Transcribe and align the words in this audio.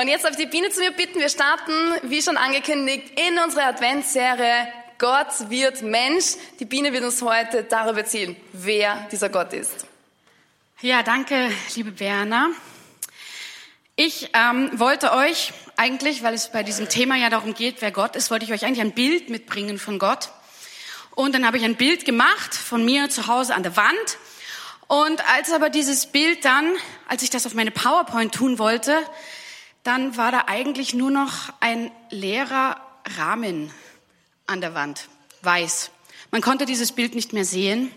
Und 0.00 0.06
jetzt 0.06 0.28
auf 0.28 0.36
die 0.36 0.46
Biene 0.46 0.70
zu 0.70 0.78
mir 0.78 0.92
bitten. 0.92 1.18
Wir 1.18 1.28
starten, 1.28 1.72
wie 2.04 2.22
schon 2.22 2.36
angekündigt, 2.36 3.18
in 3.18 3.36
unsere 3.36 3.64
Adventsserie 3.64 4.68
Gott 4.96 5.50
wird 5.50 5.82
Mensch. 5.82 6.36
Die 6.60 6.66
Biene 6.66 6.92
wird 6.92 7.02
uns 7.02 7.20
heute 7.20 7.64
darüber 7.64 7.98
erzählen, 7.98 8.36
wer 8.52 9.08
dieser 9.10 9.28
Gott 9.28 9.52
ist. 9.52 9.86
Ja, 10.82 11.02
danke, 11.02 11.50
liebe 11.74 11.90
Berner. 11.90 12.50
Ich 13.96 14.30
ähm, 14.34 14.70
wollte 14.78 15.12
euch 15.14 15.52
eigentlich, 15.74 16.22
weil 16.22 16.34
es 16.34 16.52
bei 16.52 16.62
diesem 16.62 16.88
Thema 16.88 17.16
ja 17.16 17.28
darum 17.28 17.52
geht, 17.52 17.82
wer 17.82 17.90
Gott 17.90 18.14
ist, 18.14 18.30
wollte 18.30 18.44
ich 18.44 18.52
euch 18.52 18.64
eigentlich 18.64 18.82
ein 18.82 18.92
Bild 18.92 19.30
mitbringen 19.30 19.80
von 19.80 19.98
Gott. 19.98 20.28
Und 21.16 21.34
dann 21.34 21.44
habe 21.44 21.56
ich 21.56 21.64
ein 21.64 21.74
Bild 21.74 22.04
gemacht 22.04 22.54
von 22.54 22.84
mir 22.84 23.10
zu 23.10 23.26
Hause 23.26 23.52
an 23.52 23.64
der 23.64 23.74
Wand. 23.74 24.18
Und 24.86 25.28
als 25.28 25.50
aber 25.50 25.70
dieses 25.70 26.06
Bild 26.06 26.44
dann, 26.44 26.72
als 27.08 27.24
ich 27.24 27.30
das 27.30 27.46
auf 27.46 27.54
meine 27.54 27.72
PowerPoint 27.72 28.32
tun 28.32 28.60
wollte, 28.60 28.96
dann 29.82 30.16
war 30.16 30.32
da 30.32 30.44
eigentlich 30.46 30.94
nur 30.94 31.10
noch 31.10 31.52
ein 31.60 31.90
leerer 32.10 32.80
Rahmen 33.16 33.70
an 34.46 34.60
der 34.60 34.74
Wand, 34.74 35.08
weiß. 35.42 35.90
Man 36.30 36.42
konnte 36.42 36.66
dieses 36.66 36.92
Bild 36.92 37.14
nicht 37.14 37.32
mehr 37.32 37.44
sehen. 37.44 37.90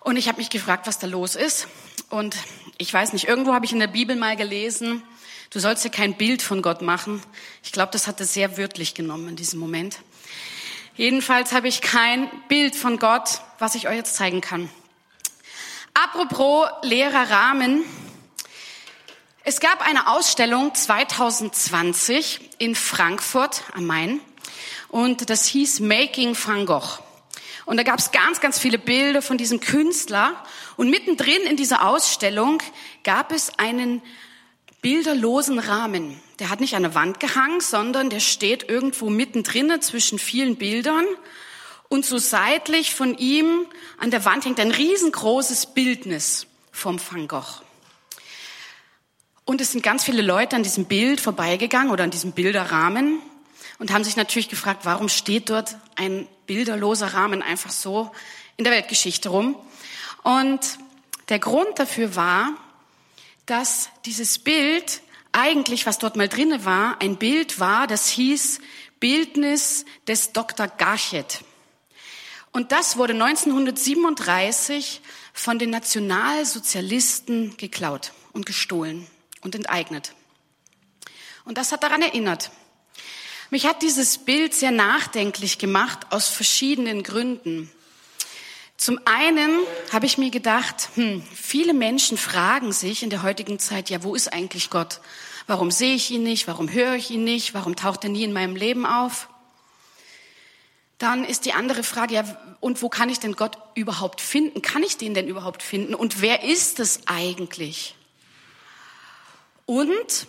Und 0.00 0.16
ich 0.16 0.28
habe 0.28 0.38
mich 0.38 0.50
gefragt, 0.50 0.86
was 0.86 0.98
da 0.98 1.06
los 1.06 1.34
ist. 1.34 1.66
Und 2.10 2.36
ich 2.78 2.92
weiß 2.92 3.12
nicht, 3.12 3.26
irgendwo 3.26 3.54
habe 3.54 3.64
ich 3.64 3.72
in 3.72 3.78
der 3.80 3.86
Bibel 3.86 4.16
mal 4.16 4.36
gelesen, 4.36 5.02
du 5.50 5.60
sollst 5.60 5.84
dir 5.84 5.90
kein 5.90 6.14
Bild 6.14 6.42
von 6.42 6.62
Gott 6.62 6.82
machen. 6.82 7.22
Ich 7.62 7.72
glaube, 7.72 7.92
das 7.92 8.06
hat 8.06 8.20
er 8.20 8.26
sehr 8.26 8.58
wörtlich 8.58 8.94
genommen 8.94 9.28
in 9.28 9.36
diesem 9.36 9.60
Moment. 9.60 9.98
Jedenfalls 10.96 11.52
habe 11.52 11.68
ich 11.68 11.80
kein 11.80 12.30
Bild 12.48 12.76
von 12.76 12.98
Gott, 12.98 13.40
was 13.58 13.74
ich 13.74 13.88
euch 13.88 13.96
jetzt 13.96 14.14
zeigen 14.14 14.40
kann. 14.40 14.68
Apropos 15.94 16.68
leerer 16.82 17.30
Rahmen. 17.30 17.84
Es 19.46 19.60
gab 19.60 19.86
eine 19.86 20.06
Ausstellung 20.06 20.74
2020 20.74 22.40
in 22.56 22.74
Frankfurt 22.74 23.62
am 23.74 23.84
Main 23.84 24.20
und 24.88 25.28
das 25.28 25.44
hieß 25.44 25.80
Making 25.80 26.34
Van 26.34 26.64
Gogh. 26.64 27.02
Und 27.66 27.76
da 27.76 27.82
gab 27.82 27.98
es 27.98 28.10
ganz, 28.10 28.40
ganz 28.40 28.58
viele 28.58 28.78
Bilder 28.78 29.20
von 29.20 29.36
diesem 29.36 29.60
Künstler 29.60 30.42
und 30.78 30.88
mittendrin 30.88 31.42
in 31.42 31.58
dieser 31.58 31.86
Ausstellung 31.86 32.62
gab 33.02 33.32
es 33.32 33.58
einen 33.58 34.00
bilderlosen 34.80 35.58
Rahmen. 35.58 36.18
Der 36.38 36.48
hat 36.48 36.60
nicht 36.60 36.74
an 36.74 36.84
der 36.84 36.94
Wand 36.94 37.20
gehangen, 37.20 37.60
sondern 37.60 38.08
der 38.08 38.20
steht 38.20 38.70
irgendwo 38.70 39.10
mittendrin 39.10 39.78
zwischen 39.82 40.18
vielen 40.18 40.56
Bildern 40.56 41.04
und 41.90 42.06
so 42.06 42.16
seitlich 42.16 42.94
von 42.94 43.18
ihm 43.18 43.66
an 43.98 44.10
der 44.10 44.24
Wand 44.24 44.46
hängt 44.46 44.58
ein 44.58 44.70
riesengroßes 44.70 45.74
Bildnis 45.74 46.46
vom 46.72 46.98
Van 46.98 47.28
Gogh. 47.28 47.63
Und 49.44 49.60
es 49.60 49.72
sind 49.72 49.82
ganz 49.82 50.04
viele 50.04 50.22
Leute 50.22 50.56
an 50.56 50.62
diesem 50.62 50.86
Bild 50.86 51.20
vorbeigegangen 51.20 51.92
oder 51.92 52.04
an 52.04 52.10
diesem 52.10 52.32
Bilderrahmen 52.32 53.20
und 53.78 53.92
haben 53.92 54.04
sich 54.04 54.16
natürlich 54.16 54.48
gefragt, 54.48 54.80
warum 54.84 55.08
steht 55.08 55.50
dort 55.50 55.76
ein 55.96 56.26
bilderloser 56.46 57.08
Rahmen 57.08 57.42
einfach 57.42 57.70
so 57.70 58.10
in 58.56 58.64
der 58.64 58.72
Weltgeschichte 58.72 59.28
rum? 59.28 59.56
Und 60.22 60.78
der 61.28 61.38
Grund 61.38 61.78
dafür 61.78 62.16
war, 62.16 62.54
dass 63.44 63.90
dieses 64.06 64.38
Bild 64.38 65.02
eigentlich, 65.32 65.84
was 65.84 65.98
dort 65.98 66.16
mal 66.16 66.28
drinne 66.28 66.64
war, 66.64 67.02
ein 67.02 67.16
Bild 67.16 67.60
war, 67.60 67.86
das 67.86 68.08
hieß 68.08 68.60
Bildnis 68.98 69.84
des 70.06 70.32
Dr. 70.32 70.68
Garchet. 70.68 71.40
Und 72.52 72.72
das 72.72 72.96
wurde 72.96 73.12
1937 73.12 75.02
von 75.34 75.58
den 75.58 75.68
Nationalsozialisten 75.70 77.58
geklaut 77.58 78.12
und 78.32 78.46
gestohlen 78.46 79.06
und 79.44 79.54
enteignet. 79.54 80.12
Und 81.44 81.58
das 81.58 81.70
hat 81.70 81.82
daran 81.82 82.02
erinnert. 82.02 82.50
Mich 83.50 83.66
hat 83.66 83.82
dieses 83.82 84.18
Bild 84.18 84.54
sehr 84.54 84.70
nachdenklich 84.70 85.58
gemacht 85.58 86.06
aus 86.10 86.28
verschiedenen 86.28 87.02
Gründen. 87.02 87.70
Zum 88.76 88.98
einen 89.04 89.60
habe 89.92 90.06
ich 90.06 90.18
mir 90.18 90.30
gedacht, 90.30 90.88
hm, 90.94 91.22
viele 91.34 91.74
Menschen 91.74 92.18
fragen 92.18 92.72
sich 92.72 93.02
in 93.02 93.10
der 93.10 93.22
heutigen 93.22 93.58
Zeit, 93.58 93.90
ja, 93.90 94.02
wo 94.02 94.14
ist 94.14 94.32
eigentlich 94.32 94.70
Gott? 94.70 95.00
Warum 95.46 95.70
sehe 95.70 95.94
ich 95.94 96.10
ihn 96.10 96.22
nicht? 96.22 96.48
Warum 96.48 96.72
höre 96.72 96.94
ich 96.94 97.10
ihn 97.10 97.22
nicht? 97.22 97.54
Warum 97.54 97.76
taucht 97.76 98.02
er 98.04 98.10
nie 98.10 98.24
in 98.24 98.32
meinem 98.32 98.56
Leben 98.56 98.86
auf? 98.86 99.28
Dann 100.98 101.24
ist 101.24 101.44
die 101.44 101.52
andere 101.52 101.82
Frage, 101.82 102.14
ja, 102.14 102.56
und 102.60 102.82
wo 102.82 102.88
kann 102.88 103.10
ich 103.10 103.20
denn 103.20 103.36
Gott 103.36 103.58
überhaupt 103.74 104.20
finden? 104.20 104.62
Kann 104.62 104.82
ich 104.82 104.96
den 104.96 105.12
denn 105.12 105.28
überhaupt 105.28 105.62
finden? 105.62 105.94
Und 105.94 106.22
wer 106.22 106.42
ist 106.42 106.80
es 106.80 107.00
eigentlich? 107.06 107.94
Und 109.66 110.26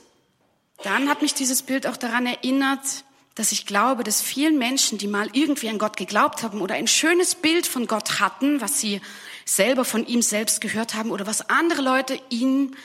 dann 0.84 1.09
hat 1.09 1.22
mich 1.22 1.34
dieses 1.34 1.63
Bild 1.63 1.88
auch 1.88 1.97
daran 1.97 2.25
erinnert, 2.25 3.03
dass 3.35 3.51
ich 3.51 3.66
glaube, 3.66 4.03
dass 4.03 4.22
vielen 4.22 4.57
Menschen, 4.57 4.97
die 4.97 5.07
mal 5.07 5.29
irgendwie 5.34 5.69
an 5.69 5.78
Gott 5.78 5.97
geglaubt 5.97 6.41
haben 6.41 6.62
oder 6.62 6.75
ein 6.75 6.88
schönes 6.88 7.35
Bild 7.35 7.68
von 7.68 7.85
Gott 7.85 8.22
hatten, 8.22 8.62
was 8.62 8.79
sie 8.79 9.01
selber 9.44 9.84
von 9.84 10.06
ihm 10.07 10.22
selbst 10.22 10.62
gehört 10.62 10.95
haben 10.95 11.12
oder 11.12 11.28
was 11.28 11.50
andere 11.50 11.81
Leute 11.81 12.19
ihnen 12.29 12.75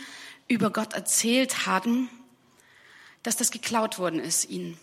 über 0.49 0.71
Gott 0.71 0.93
erzählt 0.93 1.67
hatten, 1.67 2.09
dass 3.23 3.37
das 3.37 3.53
geklaut 3.53 3.99
worden 3.99 4.19
ist 4.19 4.51
ihnen. 4.51 4.77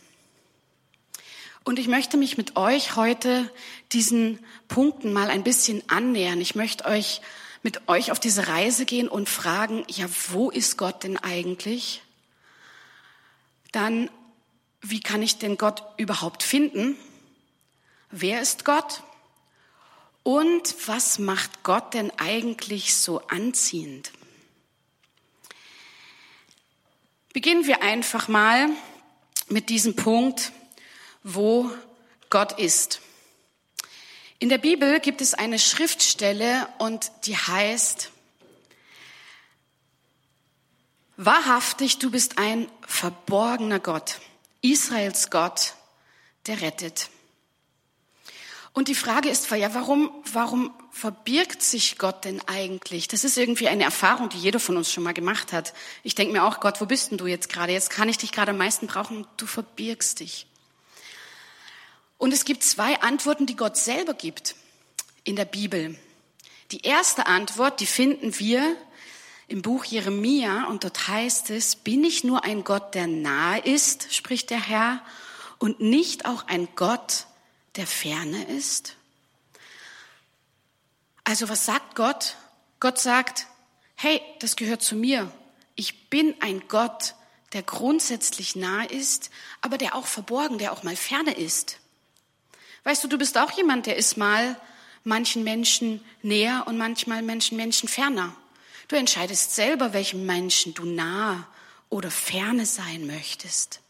Und 1.66 1.79
ich 1.79 1.89
möchte 1.89 2.16
mich 2.16 2.38
mit 2.38 2.56
euch 2.56 2.95
heute 2.95 3.51
diesen 3.91 4.39
Punkten 4.69 5.11
mal 5.11 5.29
ein 5.29 5.44
bisschen 5.44 5.83
annähern. 5.89 6.39
Ich 6.39 6.56
möchte 6.56 6.85
euch 6.85 7.19
mit 7.63 7.88
euch 7.88 8.12
auf 8.12 8.19
diese 8.19 8.47
Reise 8.47 8.85
gehen 8.85 9.07
und 9.07 9.29
fragen, 9.29 9.85
ja, 9.90 10.07
wo 10.29 10.50
ist 10.50 10.78
Gott 10.78 11.03
denn 11.03 11.18
eigentlich? 11.18 12.01
Dann, 13.72 14.09
wie 14.81 15.01
kann 15.01 15.22
ich 15.22 15.38
denn 15.38 15.57
Gott 15.57 15.84
überhaupt 15.97 16.44
finden? 16.44 16.97
Wer 18.12 18.41
ist 18.41 18.66
Gott? 18.66 19.03
Und 20.23 20.75
was 20.88 21.19
macht 21.19 21.63
Gott 21.63 21.94
denn 21.94 22.12
eigentlich 22.18 22.95
so 22.95 23.19
anziehend? 23.28 24.12
Beginnen 27.34 27.66
wir 27.66 27.81
einfach 27.81 28.28
mal 28.28 28.69
mit 29.50 29.69
diesem 29.69 29.95
Punkt, 29.95 30.51
wo 31.24 31.72
Gott 32.29 32.59
ist. 32.59 33.01
In 34.39 34.49
der 34.49 34.59
Bibel 34.59 34.99
gibt 34.99 35.21
es 35.21 35.33
eine 35.33 35.57
Schriftstelle 35.59 36.67
und 36.77 37.11
die 37.25 37.35
heißt, 37.35 38.11
Wahrhaftig, 41.19 41.97
du 41.97 42.11
bist 42.11 42.37
ein 42.37 42.69
verborgener 42.85 43.79
Gott, 43.79 44.19
Israels 44.61 45.31
Gott, 45.31 45.73
der 46.45 46.61
rettet. 46.61 47.09
Und 48.71 48.87
die 48.87 48.93
Frage 48.93 49.27
ist, 49.27 49.49
ja, 49.49 49.73
warum, 49.73 50.11
warum 50.31 50.71
verbirgt 50.91 51.63
sich 51.63 51.97
Gott 51.97 52.23
denn 52.23 52.39
eigentlich? 52.45 53.07
Das 53.07 53.23
ist 53.23 53.35
irgendwie 53.35 53.67
eine 53.67 53.83
Erfahrung, 53.83 54.29
die 54.29 54.37
jeder 54.37 54.59
von 54.59 54.77
uns 54.77 54.91
schon 54.91 55.03
mal 55.03 55.15
gemacht 55.15 55.53
hat. 55.53 55.73
Ich 56.03 56.13
denke 56.13 56.33
mir 56.33 56.43
auch, 56.43 56.59
Gott, 56.59 56.79
wo 56.81 56.85
bist 56.85 57.09
denn 57.09 57.17
du 57.17 57.25
jetzt 57.25 57.49
gerade? 57.49 57.73
Jetzt 57.73 57.89
kann 57.89 58.09
ich 58.09 58.19
dich 58.19 58.31
gerade 58.31 58.51
am 58.51 58.57
meisten 58.59 58.85
brauchen. 58.85 59.25
Du 59.37 59.47
verbirgst 59.47 60.19
dich. 60.19 60.45
Und 62.17 62.33
es 62.33 62.45
gibt 62.45 62.63
zwei 62.63 63.00
Antworten, 63.01 63.45
die 63.45 63.55
Gott 63.55 63.78
selber 63.78 64.13
gibt 64.13 64.55
in 65.23 65.35
der 65.35 65.45
Bibel. 65.45 65.97
Die 66.72 66.81
erste 66.81 67.28
Antwort, 67.28 67.79
die 67.79 67.85
finden 67.85 68.38
wir 68.39 68.75
im 69.47 69.61
Buch 69.61 69.85
Jeremia 69.85 70.66
und 70.66 70.83
dort 70.83 71.07
heißt 71.07 71.51
es, 71.51 71.75
bin 71.75 72.03
ich 72.03 72.23
nur 72.23 72.44
ein 72.44 72.63
Gott, 72.63 72.95
der 72.95 73.07
nahe 73.07 73.59
ist, 73.59 74.13
spricht 74.13 74.50
der 74.50 74.61
Herr, 74.61 75.01
und 75.59 75.79
nicht 75.79 76.25
auch 76.25 76.47
ein 76.47 76.67
Gott, 76.75 77.25
der 77.75 77.88
ferne 77.88 78.44
ist? 78.45 78.95
Also 81.23 81.50
was 81.50 81.66
sagt 81.66 81.95
Gott? 81.95 82.35
Gott 82.79 83.00
sagt, 83.00 83.47
hey, 83.95 84.22
das 84.39 84.56
gehört 84.56 84.81
zu 84.81 84.95
mir. 84.95 85.31
Ich 85.75 86.09
bin 86.09 86.35
ein 86.41 86.67
Gott, 86.67 87.16
der 87.53 87.63
grundsätzlich 87.63 88.56
nahe 88.56 88.88
ist, 88.88 89.30
aber 89.62 89.77
der 89.77 89.95
auch 89.95 90.06
verborgen, 90.06 90.57
der 90.57 90.74
auch 90.74 90.83
mal 90.83 90.95
ferne 90.95 91.33
ist. 91.33 91.80
Weißt 92.88 93.04
du, 93.04 93.10
du 93.10 93.18
bist 93.18 93.38
auch 93.38 93.51
jemand, 93.51 93.86
der 93.86 93.98
ist 93.98 94.16
mal 94.16 94.56
manchen 95.04 95.44
Menschen 95.44 96.01
näher 96.22 96.63
und 96.68 96.78
manchmal 96.78 97.22
Menschen 97.22 97.57
Menschen 97.57 97.89
ferner. 97.89 98.34
Du 98.88 98.95
entscheidest 98.95 99.56
selber, 99.56 99.92
welchem 99.92 100.25
Menschen 100.25 100.74
du 100.74 100.86
nah 100.86 101.50
oder 101.89 102.10
ferne 102.10 102.66
sein 102.66 103.06
möchtest. 103.06 103.81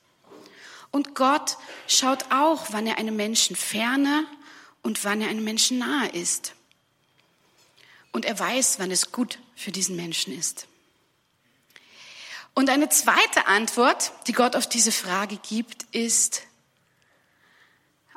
Und 0.90 1.14
Gott 1.14 1.58
schaut 1.88 2.32
auch, 2.32 2.70
wann 2.72 2.88
er 2.88 2.98
einem 2.98 3.16
Menschen 3.16 3.56
ferne 3.56 4.26
und 4.82 5.06
wann 5.06 5.22
er 5.22 5.30
einem 5.30 5.44
Menschen 5.44 5.78
nahe 5.78 6.10
ist. 6.10 6.56
Und 8.14 8.26
er 8.26 8.40
weiß, 8.40 8.80
wann 8.80 8.90
es 8.90 9.12
gut 9.12 9.38
für 9.56 9.72
diesen 9.72 9.96
Menschen 9.96 10.36
ist. 10.36 10.66
Und 12.56 12.72
eine 12.72 12.90
zweite 12.90 13.46
Antwort, 13.46 14.12
die 14.26 14.34
Gott 14.34 14.56
auf 14.56 14.68
diese 14.68 14.92
Frage 14.92 15.38
gibt, 15.48 15.84
ist, 15.92 16.47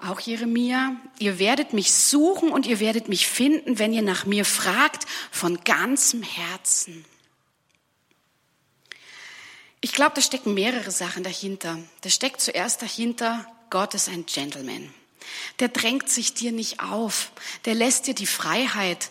auch 0.04 0.20
Jeremia, 0.20 0.96
ihr 1.18 1.38
werdet 1.38 1.72
mich 1.72 1.92
suchen 1.92 2.50
und 2.50 2.66
ihr 2.66 2.80
werdet 2.80 3.08
mich 3.08 3.26
finden, 3.26 3.78
wenn 3.78 3.92
ihr 3.92 4.02
nach 4.02 4.26
mir 4.26 4.44
fragt 4.44 5.06
von 5.30 5.62
ganzem 5.64 6.22
Herzen. 6.22 7.04
Ich 9.80 9.92
glaube, 9.92 10.12
da 10.14 10.20
stecken 10.20 10.54
mehrere 10.54 10.90
Sachen 10.90 11.22
dahinter. 11.22 11.78
Da 12.02 12.10
steckt 12.10 12.40
zuerst 12.40 12.82
dahinter, 12.82 13.46
Gott 13.70 13.94
ist 13.94 14.08
ein 14.08 14.26
Gentleman. 14.26 14.92
Der 15.58 15.68
drängt 15.68 16.08
sich 16.10 16.34
dir 16.34 16.52
nicht 16.52 16.80
auf. 16.80 17.32
Der 17.64 17.74
lässt 17.74 18.06
dir 18.06 18.14
die 18.14 18.26
Freiheit, 18.26 19.10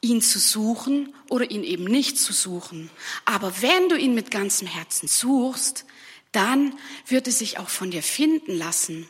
ihn 0.00 0.20
zu 0.20 0.38
suchen 0.38 1.14
oder 1.30 1.50
ihn 1.50 1.64
eben 1.64 1.84
nicht 1.84 2.18
zu 2.18 2.32
suchen. 2.32 2.90
Aber 3.24 3.60
wenn 3.62 3.88
du 3.88 3.96
ihn 3.96 4.14
mit 4.14 4.30
ganzem 4.30 4.68
Herzen 4.68 5.08
suchst, 5.08 5.84
dann 6.30 6.78
wird 7.06 7.26
es 7.26 7.38
sich 7.38 7.58
auch 7.58 7.68
von 7.68 7.90
dir 7.90 8.02
finden 8.02 8.56
lassen. 8.56 9.08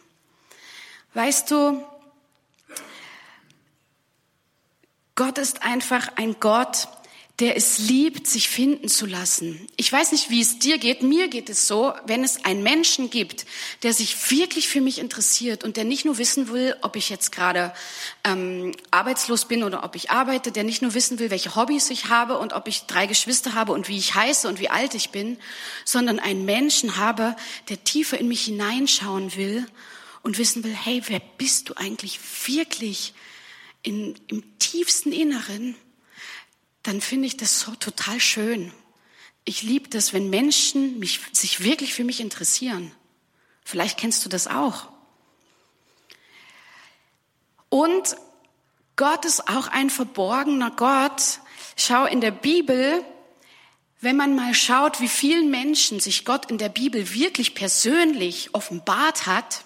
Weißt 1.14 1.48
du, 1.52 1.80
Gott 5.14 5.38
ist 5.38 5.62
einfach 5.62 6.08
ein 6.16 6.36
Gott, 6.40 6.88
der 7.40 7.56
es 7.56 7.78
liebt, 7.78 8.26
sich 8.26 8.48
finden 8.48 8.88
zu 8.88 9.06
lassen. 9.06 9.66
Ich 9.76 9.92
weiß 9.92 10.10
nicht, 10.10 10.30
wie 10.30 10.40
es 10.40 10.58
dir 10.58 10.78
geht. 10.78 11.02
Mir 11.02 11.28
geht 11.28 11.48
es 11.48 11.68
so, 11.68 11.92
wenn 12.06 12.22
es 12.24 12.44
einen 12.44 12.64
Menschen 12.64 13.10
gibt, 13.10 13.44
der 13.82 13.92
sich 13.92 14.30
wirklich 14.30 14.68
für 14.68 14.80
mich 14.80 14.98
interessiert 14.98 15.62
und 15.62 15.76
der 15.76 15.84
nicht 15.84 16.04
nur 16.04 16.18
wissen 16.18 16.48
will, 16.48 16.76
ob 16.82 16.96
ich 16.96 17.10
jetzt 17.10 17.30
gerade 17.30 17.72
ähm, 18.24 18.72
arbeitslos 18.92 19.46
bin 19.46 19.62
oder 19.62 19.84
ob 19.84 19.96
ich 19.96 20.10
arbeite, 20.10 20.50
der 20.50 20.64
nicht 20.64 20.82
nur 20.82 20.94
wissen 20.94 21.20
will, 21.20 21.30
welche 21.30 21.54
Hobbys 21.54 21.90
ich 21.90 22.08
habe 22.08 22.38
und 22.38 22.52
ob 22.52 22.66
ich 22.66 22.86
drei 22.86 23.06
Geschwister 23.06 23.54
habe 23.54 23.72
und 23.72 23.88
wie 23.88 23.98
ich 23.98 24.14
heiße 24.16 24.48
und 24.48 24.60
wie 24.60 24.70
alt 24.70 24.94
ich 24.94 25.10
bin, 25.10 25.38
sondern 25.84 26.18
einen 26.18 26.44
Menschen 26.44 26.96
habe, 26.96 27.36
der 27.68 27.82
tiefer 27.82 28.18
in 28.18 28.28
mich 28.28 28.44
hineinschauen 28.44 29.36
will 29.36 29.66
und 30.24 30.38
wissen 30.38 30.64
will, 30.64 30.74
hey, 30.74 31.00
wer 31.06 31.20
bist 31.20 31.68
du 31.68 31.74
eigentlich 31.76 32.18
wirklich 32.46 33.14
in, 33.82 34.16
im 34.26 34.58
tiefsten 34.58 35.12
Inneren? 35.12 35.76
dann 36.84 37.00
finde 37.00 37.26
ich 37.26 37.36
das 37.36 37.60
so 37.60 37.74
total 37.74 38.20
schön. 38.20 38.72
Ich 39.44 39.62
liebe 39.62 39.88
das, 39.88 40.12
wenn 40.12 40.30
Menschen 40.30 40.98
mich, 40.98 41.20
sich 41.32 41.64
wirklich 41.64 41.92
für 41.92 42.04
mich 42.04 42.20
interessieren. 42.20 42.92
Vielleicht 43.64 43.98
kennst 43.98 44.24
du 44.24 44.28
das 44.28 44.46
auch. 44.46 44.88
Und 47.70 48.16
Gott 48.96 49.24
ist 49.24 49.48
auch 49.48 49.68
ein 49.68 49.90
verborgener 49.90 50.70
Gott. 50.70 51.40
Schau 51.76 52.04
in 52.04 52.20
der 52.20 52.30
Bibel, 52.30 53.02
wenn 54.00 54.16
man 54.16 54.36
mal 54.36 54.54
schaut, 54.54 55.00
wie 55.00 55.08
vielen 55.08 55.50
Menschen 55.50 56.00
sich 56.00 56.26
Gott 56.26 56.50
in 56.50 56.58
der 56.58 56.68
Bibel 56.68 57.14
wirklich 57.14 57.54
persönlich 57.54 58.54
offenbart 58.54 59.26
hat, 59.26 59.64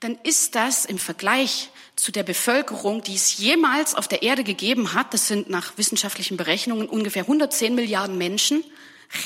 dann 0.00 0.18
ist 0.22 0.54
das 0.54 0.86
im 0.86 0.98
Vergleich 0.98 1.70
zu 1.94 2.10
der 2.10 2.22
Bevölkerung, 2.22 3.02
die 3.02 3.14
es 3.14 3.36
jemals 3.36 3.94
auf 3.94 4.08
der 4.08 4.22
Erde 4.22 4.42
gegeben 4.42 4.94
hat, 4.94 5.12
das 5.12 5.28
sind 5.28 5.50
nach 5.50 5.76
wissenschaftlichen 5.76 6.38
Berechnungen 6.38 6.88
ungefähr 6.88 7.22
110 7.22 7.74
Milliarden 7.74 8.16
Menschen, 8.16 8.64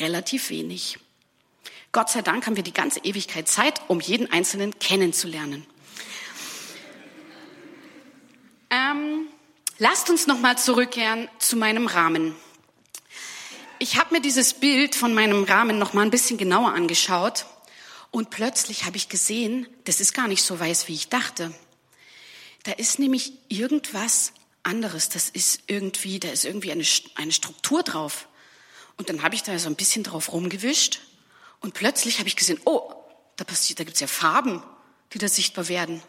relativ 0.00 0.50
wenig. 0.50 0.98
Gott 1.92 2.10
sei 2.10 2.22
Dank 2.22 2.46
haben 2.46 2.56
wir 2.56 2.64
die 2.64 2.72
ganze 2.72 2.98
Ewigkeit 3.04 3.46
Zeit, 3.48 3.80
um 3.86 4.00
jeden 4.00 4.32
Einzelnen 4.32 4.76
kennenzulernen. 4.80 5.64
Ähm, 8.70 9.28
lasst 9.78 10.10
uns 10.10 10.26
nochmal 10.26 10.58
zurückkehren 10.58 11.28
zu 11.38 11.56
meinem 11.56 11.86
Rahmen. 11.86 12.34
Ich 13.78 13.96
habe 14.00 14.14
mir 14.14 14.20
dieses 14.20 14.54
Bild 14.54 14.96
von 14.96 15.14
meinem 15.14 15.44
Rahmen 15.44 15.78
noch 15.78 15.92
mal 15.92 16.02
ein 16.02 16.10
bisschen 16.10 16.38
genauer 16.38 16.72
angeschaut 16.72 17.46
und 18.14 18.30
plötzlich 18.30 18.84
habe 18.84 18.96
ich 18.96 19.08
gesehen, 19.08 19.66
das 19.82 19.98
ist 19.98 20.14
gar 20.14 20.28
nicht 20.28 20.44
so 20.44 20.60
weiß, 20.60 20.86
wie 20.86 20.94
ich 20.94 21.08
dachte. 21.08 21.52
Da 22.62 22.70
ist 22.70 23.00
nämlich 23.00 23.32
irgendwas 23.48 24.32
anderes. 24.62 25.08
Das 25.08 25.30
ist 25.30 25.62
irgendwie, 25.66 26.20
da 26.20 26.28
ist 26.28 26.44
irgendwie 26.44 26.70
eine, 26.70 26.84
eine 27.16 27.32
Struktur 27.32 27.82
drauf. 27.82 28.28
Und 28.96 29.08
dann 29.08 29.24
habe 29.24 29.34
ich 29.34 29.42
da 29.42 29.58
so 29.58 29.68
ein 29.68 29.74
bisschen 29.74 30.04
drauf 30.04 30.32
rumgewischt 30.32 31.00
und 31.58 31.74
plötzlich 31.74 32.20
habe 32.20 32.28
ich 32.28 32.36
gesehen, 32.36 32.60
oh, 32.64 32.94
da 33.34 33.42
passiert, 33.42 33.80
da 33.80 33.84
gibt's 33.84 33.98
ja 33.98 34.06
Farben, 34.06 34.62
die 35.12 35.18
da 35.18 35.26
sichtbar 35.26 35.66
werden. 35.66 36.00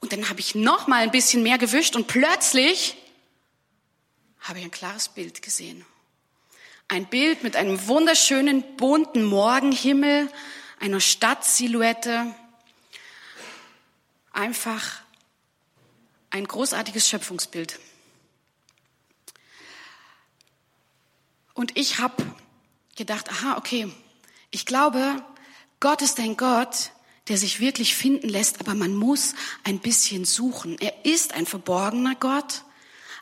Und 0.00 0.12
dann 0.12 0.28
habe 0.28 0.40
ich 0.40 0.56
noch 0.56 0.88
mal 0.88 1.04
ein 1.04 1.12
bisschen 1.12 1.44
mehr 1.44 1.58
gewischt 1.58 1.94
und 1.94 2.08
plötzlich 2.08 2.96
habe 4.40 4.58
ich 4.58 4.64
ein 4.64 4.72
klares 4.72 5.10
Bild 5.10 5.42
gesehen. 5.42 5.86
Ein 6.88 7.06
Bild 7.06 7.44
mit 7.44 7.54
einem 7.54 7.86
wunderschönen 7.86 8.64
bunten 8.76 9.22
Morgenhimmel, 9.22 10.28
einer 10.80 11.00
Stadtsilhouette. 11.00 12.34
Einfach 14.32 15.00
ein 16.30 16.46
großartiges 16.46 17.08
Schöpfungsbild. 17.08 17.78
Und 21.54 21.76
ich 21.76 21.98
habe 21.98 22.24
gedacht, 22.96 23.30
aha, 23.30 23.56
okay, 23.56 23.92
ich 24.50 24.64
glaube, 24.64 25.24
Gott 25.80 26.02
ist 26.02 26.20
ein 26.20 26.36
Gott, 26.36 26.92
der 27.28 27.36
sich 27.36 27.60
wirklich 27.60 27.94
finden 27.94 28.28
lässt, 28.28 28.60
aber 28.60 28.74
man 28.74 28.94
muss 28.94 29.34
ein 29.64 29.78
bisschen 29.80 30.24
suchen. 30.24 30.78
Er 30.78 31.04
ist 31.04 31.34
ein 31.34 31.46
verborgener 31.46 32.14
Gott, 32.14 32.64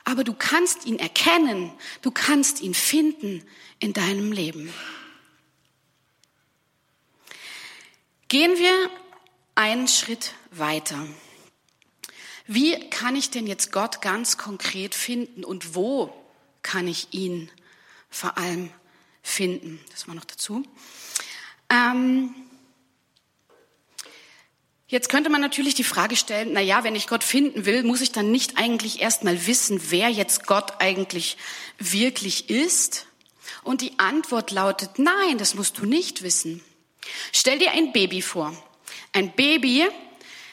aber 0.04 0.22
du 0.22 0.34
kannst 0.34 0.86
ihn 0.86 0.98
erkennen, 0.98 1.72
du 2.02 2.10
kannst 2.10 2.60
ihn 2.60 2.74
finden 2.74 3.42
in 3.78 3.92
deinem 3.92 4.32
Leben. 4.32 4.72
Gehen 8.28 8.58
wir 8.58 8.90
einen 9.54 9.86
Schritt 9.86 10.34
weiter. 10.50 11.06
Wie 12.48 12.90
kann 12.90 13.14
ich 13.14 13.30
denn 13.30 13.46
jetzt 13.46 13.70
Gott 13.70 14.02
ganz 14.02 14.36
konkret 14.36 14.94
finden 14.94 15.44
und 15.44 15.74
wo 15.74 16.12
kann 16.62 16.88
ich 16.88 17.08
ihn 17.12 17.50
vor 18.10 18.36
allem 18.36 18.70
finden? 19.22 19.80
Das 19.90 20.08
war 20.08 20.14
noch 20.14 20.24
dazu. 20.24 20.64
Ähm, 21.70 22.34
Jetzt 24.88 25.08
könnte 25.08 25.30
man 25.30 25.40
natürlich 25.40 25.74
die 25.74 25.82
Frage 25.82 26.14
stellen, 26.14 26.50
na 26.52 26.60
ja, 26.60 26.84
wenn 26.84 26.94
ich 26.94 27.08
Gott 27.08 27.24
finden 27.24 27.66
will, 27.66 27.82
muss 27.82 28.00
ich 28.00 28.12
dann 28.12 28.30
nicht 28.30 28.56
eigentlich 28.56 29.00
erstmal 29.00 29.48
wissen, 29.48 29.80
wer 29.90 30.08
jetzt 30.10 30.46
Gott 30.46 30.74
eigentlich 30.78 31.36
wirklich 31.78 32.50
ist? 32.50 33.08
Und 33.64 33.80
die 33.80 33.98
Antwort 33.98 34.52
lautet, 34.52 35.00
nein, 35.00 35.38
das 35.38 35.56
musst 35.56 35.78
du 35.78 35.86
nicht 35.86 36.22
wissen. 36.22 36.62
Stell 37.32 37.58
dir 37.58 37.72
ein 37.72 37.92
Baby 37.92 38.22
vor. 38.22 38.56
Ein 39.12 39.32
Baby, 39.32 39.86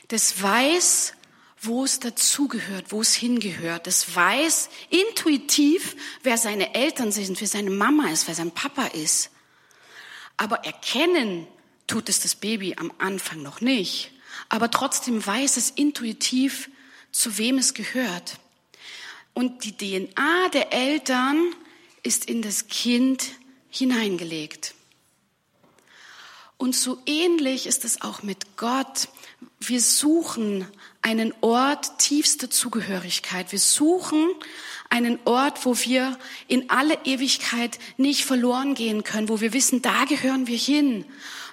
das 0.08 0.42
weiß, 0.42 1.14
wo 1.62 1.86
es 1.86 2.00
dazugehört, 2.00 2.92
wo 2.92 3.02
es 3.02 3.14
hingehört. 3.14 3.88
Es 3.88 4.16
weiß 4.16 4.70
intuitiv, 4.90 5.96
wer 6.22 6.38
seine 6.38 6.76
Eltern 6.76 7.12
sind, 7.12 7.40
wer 7.40 7.48
seine 7.48 7.70
Mama 7.70 8.10
ist, 8.10 8.28
wer 8.28 8.36
sein 8.36 8.52
Papa 8.52 8.88
ist. 8.88 9.32
Aber 10.36 10.58
erkennen 10.66 11.48
tut 11.88 12.10
es 12.10 12.20
das 12.20 12.36
Baby 12.36 12.76
am 12.78 12.92
Anfang 12.98 13.42
noch 13.42 13.62
nicht. 13.62 14.12
Aber 14.50 14.70
trotzdem 14.70 15.26
weiß 15.26 15.58
es 15.58 15.70
intuitiv, 15.70 16.70
zu 17.12 17.38
wem 17.38 17.58
es 17.58 17.74
gehört. 17.74 18.40
Und 19.34 19.64
die 19.64 19.76
DNA 19.76 20.50
der 20.50 20.74
Eltern 20.74 21.56
ist 22.04 22.26
in 22.26 22.42
das 22.42 22.68
Kind 22.68 23.24
hineingelegt. 23.70 24.76
Und 26.58 26.76
so 26.76 26.98
ähnlich 27.06 27.68
ist 27.68 27.84
es 27.86 28.02
auch 28.02 28.24
mit 28.24 28.58
Gott. 28.58 29.10
Wir 29.60 29.82
suchen 29.82 30.68
einen 31.02 31.34
Ort 31.42 32.00
tiefster 32.00 32.50
Zugehörigkeit. 32.50 33.52
Wir 33.52 33.60
suchen 33.60 34.30
einen 34.90 35.20
Ort, 35.26 35.66
wo 35.66 35.76
wir 35.76 36.18
in 36.48 36.70
alle 36.70 36.98
Ewigkeit 37.04 37.80
nicht 37.98 38.26
verloren 38.26 38.76
gehen 38.76 39.04
können, 39.04 39.28
wo 39.28 39.42
wir 39.42 39.52
wissen, 39.52 39.82
da 39.82 40.06
gehören 40.06 40.48
wir 40.48 40.58
hin. 40.58 41.06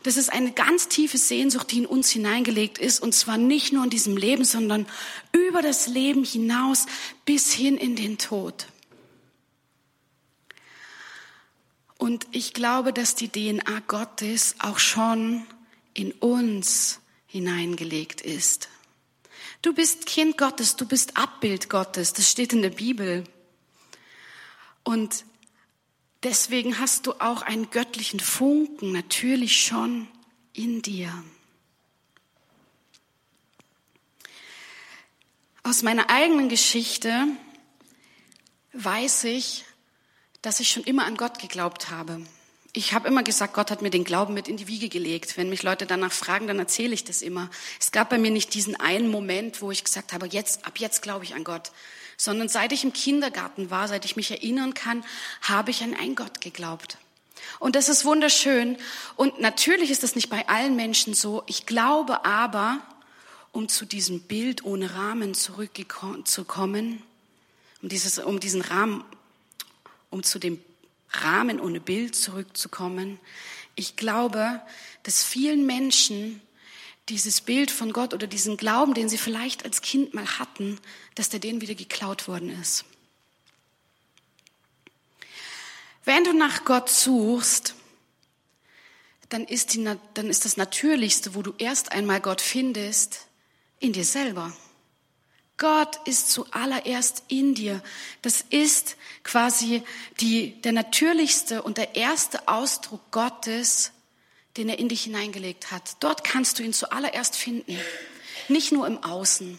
Das 0.02 0.16
ist 0.16 0.32
eine 0.32 0.52
ganz 0.52 0.88
tiefe 0.88 1.18
Sehnsucht, 1.18 1.72
die 1.72 1.78
in 1.78 1.86
uns 1.86 2.10
hineingelegt 2.10 2.78
ist, 2.78 3.02
und 3.02 3.14
zwar 3.14 3.36
nicht 3.36 3.72
nur 3.72 3.84
in 3.84 3.90
diesem 3.90 4.16
Leben, 4.16 4.44
sondern 4.44 4.86
über 5.32 5.62
das 5.62 5.86
Leben 5.88 6.24
hinaus 6.24 6.86
bis 7.24 7.52
hin 7.52 7.76
in 7.76 7.96
den 7.96 8.16
Tod. 8.16 8.66
Und 12.00 12.26
ich 12.32 12.54
glaube, 12.54 12.94
dass 12.94 13.14
die 13.14 13.28
DNA 13.28 13.80
Gottes 13.86 14.54
auch 14.58 14.78
schon 14.78 15.46
in 15.92 16.12
uns 16.12 16.98
hineingelegt 17.26 18.22
ist. 18.22 18.70
Du 19.60 19.74
bist 19.74 20.06
Kind 20.06 20.38
Gottes, 20.38 20.76
du 20.76 20.86
bist 20.86 21.18
Abbild 21.18 21.68
Gottes, 21.68 22.14
das 22.14 22.30
steht 22.30 22.54
in 22.54 22.62
der 22.62 22.70
Bibel. 22.70 23.24
Und 24.82 25.26
deswegen 26.22 26.78
hast 26.78 27.06
du 27.06 27.12
auch 27.20 27.42
einen 27.42 27.68
göttlichen 27.68 28.18
Funken 28.18 28.92
natürlich 28.92 29.62
schon 29.62 30.08
in 30.54 30.80
dir. 30.80 31.12
Aus 35.64 35.82
meiner 35.82 36.08
eigenen 36.08 36.48
Geschichte 36.48 37.26
weiß 38.72 39.24
ich, 39.24 39.66
dass 40.42 40.60
ich 40.60 40.70
schon 40.70 40.84
immer 40.84 41.04
an 41.04 41.16
Gott 41.16 41.38
geglaubt 41.38 41.90
habe. 41.90 42.20
Ich 42.72 42.92
habe 42.92 43.08
immer 43.08 43.24
gesagt, 43.24 43.54
Gott 43.54 43.70
hat 43.70 43.82
mir 43.82 43.90
den 43.90 44.04
Glauben 44.04 44.32
mit 44.32 44.46
in 44.46 44.56
die 44.56 44.68
Wiege 44.68 44.88
gelegt. 44.88 45.36
Wenn 45.36 45.50
mich 45.50 45.64
Leute 45.64 45.86
danach 45.86 46.12
fragen, 46.12 46.46
dann 46.46 46.60
erzähle 46.60 46.94
ich 46.94 47.02
das 47.02 47.20
immer. 47.20 47.50
Es 47.80 47.90
gab 47.90 48.10
bei 48.10 48.18
mir 48.18 48.30
nicht 48.30 48.54
diesen 48.54 48.78
einen 48.78 49.08
Moment, 49.08 49.60
wo 49.60 49.72
ich 49.72 49.82
gesagt 49.82 50.12
habe, 50.12 50.26
jetzt, 50.26 50.64
ab 50.64 50.78
jetzt 50.78 51.02
glaube 51.02 51.24
ich 51.24 51.34
an 51.34 51.42
Gott. 51.42 51.72
Sondern 52.16 52.48
seit 52.48 52.70
ich 52.70 52.84
im 52.84 52.92
Kindergarten 52.92 53.70
war, 53.70 53.88
seit 53.88 54.04
ich 54.04 54.14
mich 54.14 54.30
erinnern 54.30 54.74
kann, 54.74 55.04
habe 55.42 55.72
ich 55.72 55.82
an 55.82 55.94
einen 55.94 56.14
Gott 56.14 56.40
geglaubt. 56.40 56.98
Und 57.58 57.74
das 57.74 57.88
ist 57.88 58.04
wunderschön. 58.04 58.76
Und 59.16 59.40
natürlich 59.40 59.90
ist 59.90 60.04
das 60.04 60.14
nicht 60.14 60.30
bei 60.30 60.46
allen 60.48 60.76
Menschen 60.76 61.14
so. 61.14 61.42
Ich 61.46 61.66
glaube 61.66 62.24
aber, 62.24 62.78
um 63.50 63.68
zu 63.68 63.84
diesem 63.84 64.20
Bild 64.20 64.64
ohne 64.64 64.94
Rahmen 64.94 65.34
zurückzukommen, 65.34 67.02
um, 67.82 67.88
dieses, 67.88 68.18
um 68.18 68.38
diesen 68.38 68.60
Rahmen, 68.60 69.02
um 70.10 70.22
zu 70.22 70.38
dem 70.38 70.60
Rahmen 71.10 71.60
ohne 71.60 71.80
Bild 71.80 72.14
zurückzukommen, 72.14 73.18
ich 73.74 73.96
glaube, 73.96 74.60
dass 75.02 75.24
vielen 75.24 75.64
Menschen 75.66 76.40
dieses 77.08 77.40
Bild 77.40 77.70
von 77.70 77.92
Gott 77.92 78.14
oder 78.14 78.26
diesen 78.26 78.56
Glauben, 78.56 78.94
den 78.94 79.08
sie 79.08 79.18
vielleicht 79.18 79.64
als 79.64 79.82
Kind 79.82 80.14
mal 80.14 80.38
hatten, 80.38 80.78
dass 81.14 81.28
der 81.28 81.40
denen 81.40 81.60
wieder 81.60 81.74
geklaut 81.74 82.28
worden 82.28 82.50
ist. 82.60 82.84
Wenn 86.04 86.24
du 86.24 86.32
nach 86.32 86.64
Gott 86.64 86.88
suchst, 86.88 87.74
dann 89.28 89.44
ist, 89.44 89.74
die, 89.74 89.84
dann 90.14 90.28
ist 90.28 90.44
das 90.44 90.56
Natürlichste, 90.56 91.34
wo 91.34 91.42
du 91.42 91.54
erst 91.58 91.92
einmal 91.92 92.20
Gott 92.20 92.40
findest, 92.40 93.26
in 93.78 93.92
dir 93.92 94.04
selber. 94.04 94.52
Gott 95.60 96.00
ist 96.06 96.30
zuallererst 96.30 97.22
in 97.28 97.54
dir. 97.54 97.82
Das 98.22 98.42
ist 98.48 98.96
quasi 99.22 99.82
die, 100.18 100.60
der 100.62 100.72
natürlichste 100.72 101.62
und 101.62 101.76
der 101.76 101.96
erste 101.96 102.48
Ausdruck 102.48 103.02
Gottes, 103.10 103.92
den 104.56 104.70
er 104.70 104.78
in 104.78 104.88
dich 104.88 105.04
hineingelegt 105.04 105.70
hat. 105.70 105.96
Dort 106.00 106.24
kannst 106.24 106.58
du 106.58 106.62
ihn 106.62 106.72
zuallererst 106.72 107.36
finden. 107.36 107.78
Nicht 108.48 108.72
nur 108.72 108.86
im 108.86 109.04
Außen. 109.04 109.58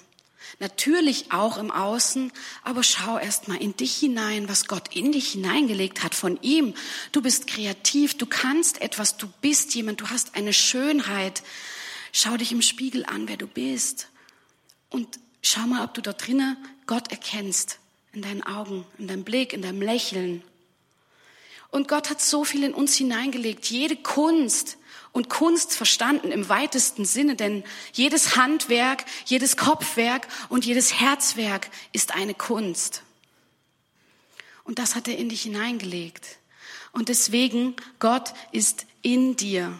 Natürlich 0.60 1.32
auch 1.32 1.58
im 1.58 1.70
Außen, 1.70 2.32
aber 2.64 2.82
schau 2.82 3.20
erst 3.20 3.48
mal 3.48 3.62
in 3.62 3.78
dich 3.78 3.96
hinein, 3.96 4.50
was 4.50 4.68
Gott 4.68 4.96
in 4.96 5.12
dich 5.12 5.34
hineingelegt 5.34 6.04
hat 6.04 6.16
von 6.16 6.42
ihm. 6.42 6.74
Du 7.12 7.22
bist 7.22 7.46
kreativ, 7.46 8.18
du 8.18 8.26
kannst 8.26 8.82
etwas, 8.82 9.18
du 9.18 9.28
bist 9.42 9.76
jemand, 9.76 10.02
du 10.02 10.10
hast 10.10 10.34
eine 10.34 10.52
Schönheit. 10.52 11.44
Schau 12.12 12.38
dich 12.38 12.52
im 12.52 12.64
Spiegel 12.64 13.06
an, 13.06 13.28
wer 13.28 13.38
du 13.38 13.46
bist. 13.46 14.08
Und 14.90 15.20
schau 15.42 15.62
mal, 15.62 15.84
ob 15.84 15.94
du 15.94 16.02
dort 16.02 16.26
drinnen 16.26 16.58
Gott 16.88 17.12
erkennst. 17.12 17.80
In 18.14 18.22
deinen 18.22 18.44
Augen, 18.44 18.86
in 18.98 19.08
deinem 19.08 19.24
Blick, 19.24 19.54
in 19.54 19.62
deinem 19.62 19.82
Lächeln. 19.82 20.44
Und 21.70 21.88
Gott 21.88 22.10
hat 22.10 22.22
so 22.22 22.44
viel 22.44 22.64
in 22.66 22.74
uns 22.74 22.96
hineingelegt. 22.96 23.66
Jede 23.68 23.96
Kunst, 23.96 24.78
und 25.14 25.30
Kunst 25.30 25.74
verstanden 25.74 26.32
im 26.32 26.48
weitesten 26.48 27.06
Sinne, 27.06 27.36
denn 27.36 27.64
jedes 27.94 28.38
Handwerk, 28.38 29.06
jedes 29.26 29.58
Kopfwerk 29.58 30.28
und 30.50 30.66
jedes 30.66 31.00
Herzwerk 31.00 31.70
ist 31.92 32.16
eine 32.16 32.34
Kunst. 32.34 33.04
Und 34.64 34.80
das 34.80 34.96
hat 34.96 35.08
er 35.08 35.18
in 35.18 35.30
dich 35.30 35.42
hineingelegt. 35.42 36.38
Und 36.94 37.10
deswegen, 37.10 37.76
Gott 38.00 38.34
ist 38.52 38.86
in 39.02 39.36
dir. 39.36 39.78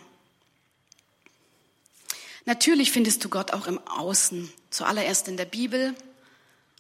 Natürlich 2.46 2.92
findest 2.92 3.24
du 3.24 3.30
Gott 3.30 3.52
auch 3.52 3.68
im 3.68 3.80
Außen, 3.88 4.52
zuallererst 4.70 5.28
in 5.28 5.38
der 5.38 5.46
Bibel, 5.46 5.96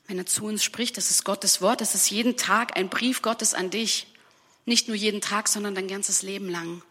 wenn 0.07 0.17
er 0.17 0.25
zu 0.25 0.45
uns 0.45 0.63
spricht, 0.63 0.97
das 0.97 1.11
ist 1.11 1.23
Gottes 1.23 1.61
Wort, 1.61 1.81
das 1.81 1.95
ist 1.95 2.09
jeden 2.09 2.35
Tag 2.35 2.75
ein 2.77 2.89
Brief 2.89 3.21
Gottes 3.21 3.53
an 3.53 3.69
dich. 3.69 4.07
Nicht 4.65 4.87
nur 4.87 4.97
jeden 4.97 5.21
Tag, 5.21 5.47
sondern 5.47 5.73
dein 5.75 5.87
ganzes 5.87 6.21
Leben 6.21 6.49
lang. 6.49 6.81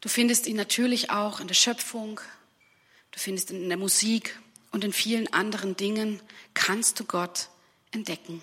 Du 0.00 0.08
findest 0.08 0.46
ihn 0.46 0.56
natürlich 0.56 1.10
auch 1.10 1.40
in 1.40 1.48
der 1.48 1.54
Schöpfung, 1.54 2.20
du 3.10 3.18
findest 3.18 3.50
ihn 3.50 3.62
in 3.62 3.68
der 3.68 3.78
Musik 3.78 4.38
und 4.70 4.84
in 4.84 4.92
vielen 4.92 5.32
anderen 5.32 5.76
Dingen 5.76 6.20
kannst 6.54 7.00
du 7.00 7.04
Gott 7.04 7.48
entdecken. 7.90 8.42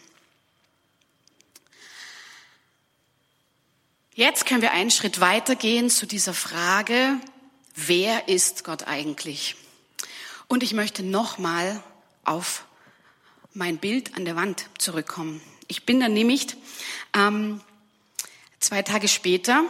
Jetzt 4.15 4.46
können 4.46 4.62
wir 4.62 4.72
einen 4.72 4.92
Schritt 4.92 5.22
weitergehen 5.22 5.89
zu 5.89 6.06
dieser 6.06 6.34
Frage, 6.34 7.20
wer 7.75 8.27
ist 8.27 8.63
Gott 8.63 8.88
eigentlich? 8.88 9.56
Und 10.48 10.63
ich 10.63 10.74
möchte 10.74 11.03
nochmal 11.03 11.82
auf 12.24 12.65
mein 13.53 13.77
Bild 13.77 14.15
an 14.15 14.25
der 14.25 14.36
Wand 14.36 14.65
zurückkommen. 14.77 15.42
Ich 15.68 15.86
bin 15.86 16.00
dann 16.00 16.13
nämlich 16.13 16.48
ähm, 17.13 17.62
zwei 18.60 18.82
Tage 18.82 19.08
später 19.08 19.63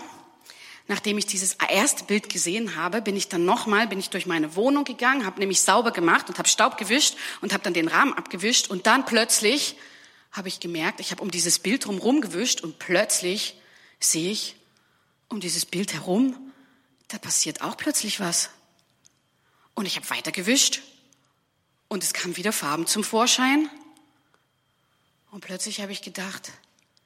nachdem 0.88 1.18
ich 1.18 1.26
dieses 1.26 1.56
erste 1.70 2.04
Bild 2.04 2.30
gesehen 2.30 2.76
habe, 2.76 3.02
bin 3.02 3.16
ich 3.16 3.30
dann 3.30 3.46
nochmal, 3.46 3.88
bin 3.88 4.00
ich 4.00 4.10
durch 4.10 4.26
meine 4.26 4.56
Wohnung 4.56 4.84
gegangen, 4.84 5.26
habe 5.26 5.40
nämlich 5.40 5.62
sauber 5.62 5.92
gemacht 5.92 6.30
und 6.30 6.38
habe 6.38 6.50
Staub 6.50 6.78
gewischt 6.78 7.16
und 7.42 7.54
habe 7.54 7.64
dann 7.64 7.74
den 7.74 7.88
Rahmen 7.88 8.14
abgewischt 8.14 8.70
und 8.70 8.86
dann 8.86 9.06
plötzlich 9.06 9.76
habe 10.32 10.48
ich 10.48 10.60
gemerkt, 10.60 11.00
ich 11.00 11.12
habe 11.12 11.22
um 11.22 11.32
dieses 11.32 11.60
Bild 11.60 11.86
drumherum 11.86 12.22
gewischt 12.22 12.62
und 12.62 12.80
plötzlich 12.80 13.56
sehe 14.00 14.32
ich 14.32 14.56
um 15.30 15.40
dieses 15.40 15.66
Bild 15.66 15.94
herum, 15.94 16.36
da 17.08 17.18
passiert 17.18 17.62
auch 17.62 17.78
plötzlich 17.78 18.20
was. 18.20 18.50
Und 19.74 19.86
ich 19.86 19.96
habe 19.96 20.10
weiter 20.10 20.32
gewischt 20.32 20.82
und 21.88 22.04
es 22.04 22.14
kamen 22.14 22.38
wieder 22.38 22.52
Farben 22.52 22.88
zum 22.88 23.04
Vorschein. 23.04 23.70
Und 25.32 25.42
plötzlich 25.42 25.82
habe 25.82 25.92
ich 25.92 26.02
gedacht, 26.02 26.52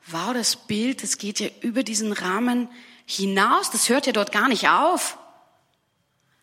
wow, 0.07 0.33
das 0.33 0.55
Bild, 0.55 1.03
das 1.03 1.17
geht 1.17 1.39
ja 1.39 1.49
über 1.61 1.83
diesen 1.83 2.11
Rahmen 2.11 2.69
hinaus. 3.05 3.71
Das 3.71 3.89
hört 3.89 4.05
ja 4.05 4.13
dort 4.13 4.31
gar 4.31 4.47
nicht 4.47 4.67
auf. 4.67 5.17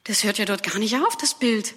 Das 0.05 0.25
hört 0.25 0.39
ja 0.39 0.45
dort 0.45 0.63
gar 0.63 0.79
nicht 0.79 0.97
auf, 0.97 1.17
das 1.17 1.39
Bild. 1.39 1.75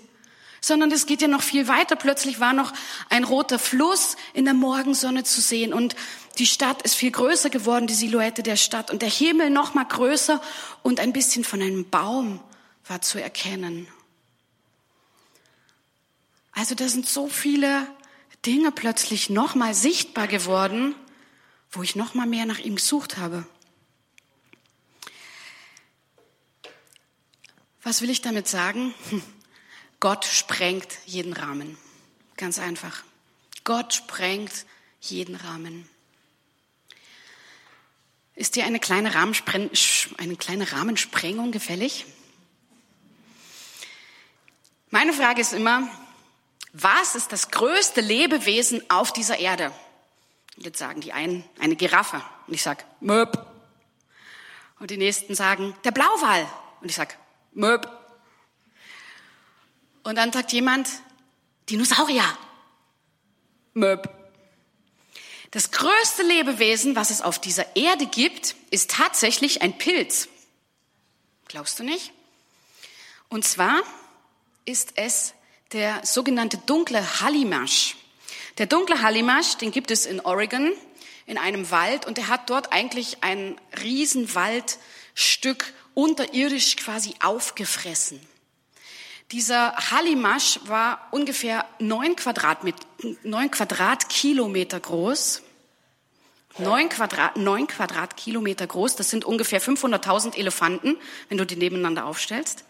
Sondern 0.67 0.89
das 0.89 1.05
geht 1.05 1.21
ja 1.21 1.29
noch 1.29 1.43
viel 1.43 1.69
weiter. 1.69 1.95
Plötzlich 1.95 2.41
war 2.41 2.51
noch 2.51 2.73
ein 3.09 3.23
roter 3.23 3.57
Fluss 3.57 4.17
in 4.33 4.43
der 4.43 4.53
Morgensonne 4.53 5.23
zu 5.23 5.39
sehen 5.39 5.71
und 5.71 5.95
die 6.39 6.45
Stadt 6.45 6.81
ist 6.81 6.95
viel 6.95 7.11
größer 7.11 7.49
geworden, 7.49 7.87
die 7.87 7.93
Silhouette 7.93 8.43
der 8.43 8.57
Stadt 8.57 8.91
und 8.91 9.01
der 9.01 9.09
Himmel 9.09 9.49
noch 9.49 9.75
mal 9.75 9.85
größer 9.85 10.41
und 10.83 10.99
ein 10.99 11.13
bisschen 11.13 11.45
von 11.45 11.61
einem 11.61 11.89
Baum 11.89 12.41
war 12.85 13.01
zu 13.01 13.17
erkennen. 13.17 13.87
Also 16.51 16.75
da 16.75 16.89
sind 16.89 17.07
so 17.07 17.29
viele 17.29 17.87
Dinge 18.45 18.73
plötzlich 18.73 19.29
noch 19.29 19.55
mal 19.55 19.73
sichtbar 19.73 20.27
geworden, 20.27 20.95
wo 21.71 21.81
ich 21.81 21.95
noch 21.95 22.13
mal 22.13 22.27
mehr 22.27 22.45
nach 22.45 22.59
ihm 22.59 22.75
gesucht 22.75 23.15
habe. 23.15 23.47
Was 27.83 28.01
will 28.01 28.09
ich 28.09 28.19
damit 28.19 28.49
sagen? 28.49 28.93
Hm. 29.11 29.21
Gott 29.99 30.25
sprengt 30.25 30.87
jeden 31.05 31.33
Rahmen. 31.33 31.77
Ganz 32.35 32.59
einfach. 32.59 33.03
Gott 33.63 33.93
sprengt 33.93 34.65
jeden 35.01 35.35
Rahmen. 35.35 35.89
Ist 38.35 38.55
dir 38.55 38.65
eine 38.65 38.79
kleine, 38.79 39.11
eine 39.15 40.35
kleine 40.35 40.71
Rahmensprengung 40.71 41.51
gefällig? 41.51 42.05
Meine 44.91 45.11
Frage 45.11 45.41
ist 45.41 45.53
immer, 45.53 45.89
was 46.71 47.15
ist 47.15 47.31
das 47.31 47.49
größte 47.49 48.01
Lebewesen 48.01 48.87
auf 48.91 49.11
dieser 49.11 49.39
Erde? 49.39 49.71
Jetzt 50.57 50.77
sagen 50.77 51.01
die 51.01 51.13
einen 51.13 51.43
eine 51.59 51.75
Giraffe 51.75 52.21
und 52.45 52.53
ich 52.53 52.61
sag 52.61 52.85
Möb. 53.01 53.43
Und 54.79 54.91
die 54.91 54.97
nächsten 54.97 55.33
sagen 55.33 55.75
der 55.83 55.91
Blauwal 55.91 56.47
und 56.81 56.89
ich 56.89 56.95
sag 56.95 57.17
Möb. 57.53 57.89
Und 60.07 60.15
dann 60.15 60.31
sagt 60.31 60.53
jemand, 60.53 60.87
Dinosaurier. 61.69 62.23
Möb. 63.73 64.09
Das 65.51 65.71
größte 65.71 66.23
Lebewesen, 66.23 66.95
was 66.95 67.09
es 67.09 67.21
auf 67.21 67.39
dieser 67.39 67.75
Erde 67.75 68.05
gibt, 68.05 68.55
ist 68.71 68.89
tatsächlich 68.89 69.61
ein 69.63 69.77
Pilz. 69.77 70.29
Glaubst 71.49 71.77
du 71.79 71.83
nicht? 71.83 72.13
Und 73.27 73.43
zwar 73.43 73.81
ist 74.63 74.93
es 74.95 75.33
der 75.73 76.05
sogenannte 76.05 76.57
dunkle 76.59 77.19
Hallimasch. 77.19 77.97
Der 78.59 78.65
dunkle 78.65 79.01
Hallimasch, 79.01 79.57
den 79.57 79.71
gibt 79.71 79.91
es 79.91 80.05
in 80.05 80.21
Oregon 80.21 80.71
in 81.25 81.37
einem 81.37 81.69
Wald 81.69 82.05
und 82.05 82.17
der 82.17 82.29
hat 82.29 82.49
dort 82.49 82.71
eigentlich 82.71 83.25
ein 83.25 83.59
Riesenwaldstück 83.83 85.73
unterirdisch 85.95 86.77
quasi 86.77 87.13
aufgefressen. 87.21 88.21
Dieser 89.31 89.75
Hallimasch 89.91 90.59
war 90.65 91.07
ungefähr 91.11 91.65
neun, 91.79 92.15
Quadratkilometer 92.15 94.79
groß. 94.79 95.43
Neun, 96.59 96.89
Quadrat, 96.89 97.35
Quadratkilometer 97.35 98.65
groß, 98.65 98.95
das 98.95 99.09
sind 99.09 99.25
ungefähr 99.25 99.61
500.000 99.61 100.35
Elefanten, 100.35 100.97
wenn 101.29 101.37
du 101.37 101.45
die 101.45 101.57
nebeneinander 101.57 102.05
aufstellst. 102.05 102.63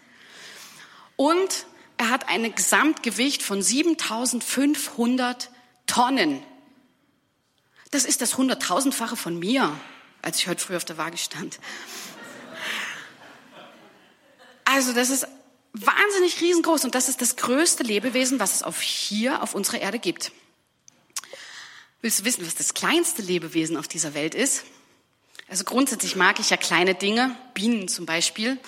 Und 1.16 1.68
er 1.98 2.10
hat 2.10 2.28
ein 2.28 2.54
Gesamtgewicht 2.54 3.44
von 3.44 3.62
7.500 3.62 5.48
Tonnen. 5.86 6.44
Das 7.92 8.04
ist 8.04 8.22
das 8.22 8.38
hunderttausendfache 8.38 9.16
von 9.16 9.40
mir, 9.40 9.72
als 10.22 10.40
ich 10.40 10.48
heute 10.48 10.64
früh 10.64 10.76
auf 10.76 10.86
der 10.86 10.98
Waage 10.98 11.18
stand. 11.18 11.60
Also 14.66 14.92
das 14.92 15.10
ist 15.10 15.26
wahnsinnig 15.86 16.42
riesengroß 16.42 16.86
und 16.86 16.96
das 16.96 17.10
ist 17.10 17.22
das 17.22 17.36
größte 17.36 17.84
Lebewesen, 17.84 18.40
was 18.40 18.56
es 18.56 18.64
auf 18.64 18.82
hier 18.82 19.44
auf 19.44 19.54
unserer 19.56 19.80
Erde 19.80 20.00
gibt. 20.00 20.32
Willst 22.02 22.20
du 22.20 22.26
wissen, 22.26 22.46
was 22.46 22.56
das 22.56 22.74
kleinste 22.74 23.22
Lebewesen 23.22 23.78
auf 23.78 23.88
dieser 23.88 24.14
Welt 24.14 24.36
ist? 24.36 24.66
Also 25.50 25.64
grundsätzlich 25.64 26.16
mag 26.16 26.40
ich 26.40 26.50
ja 26.50 26.58
kleine 26.58 26.94
Dinge, 26.94 27.36
Bienen 27.54 27.88
zum 27.88 28.06
Beispiel. 28.06 28.60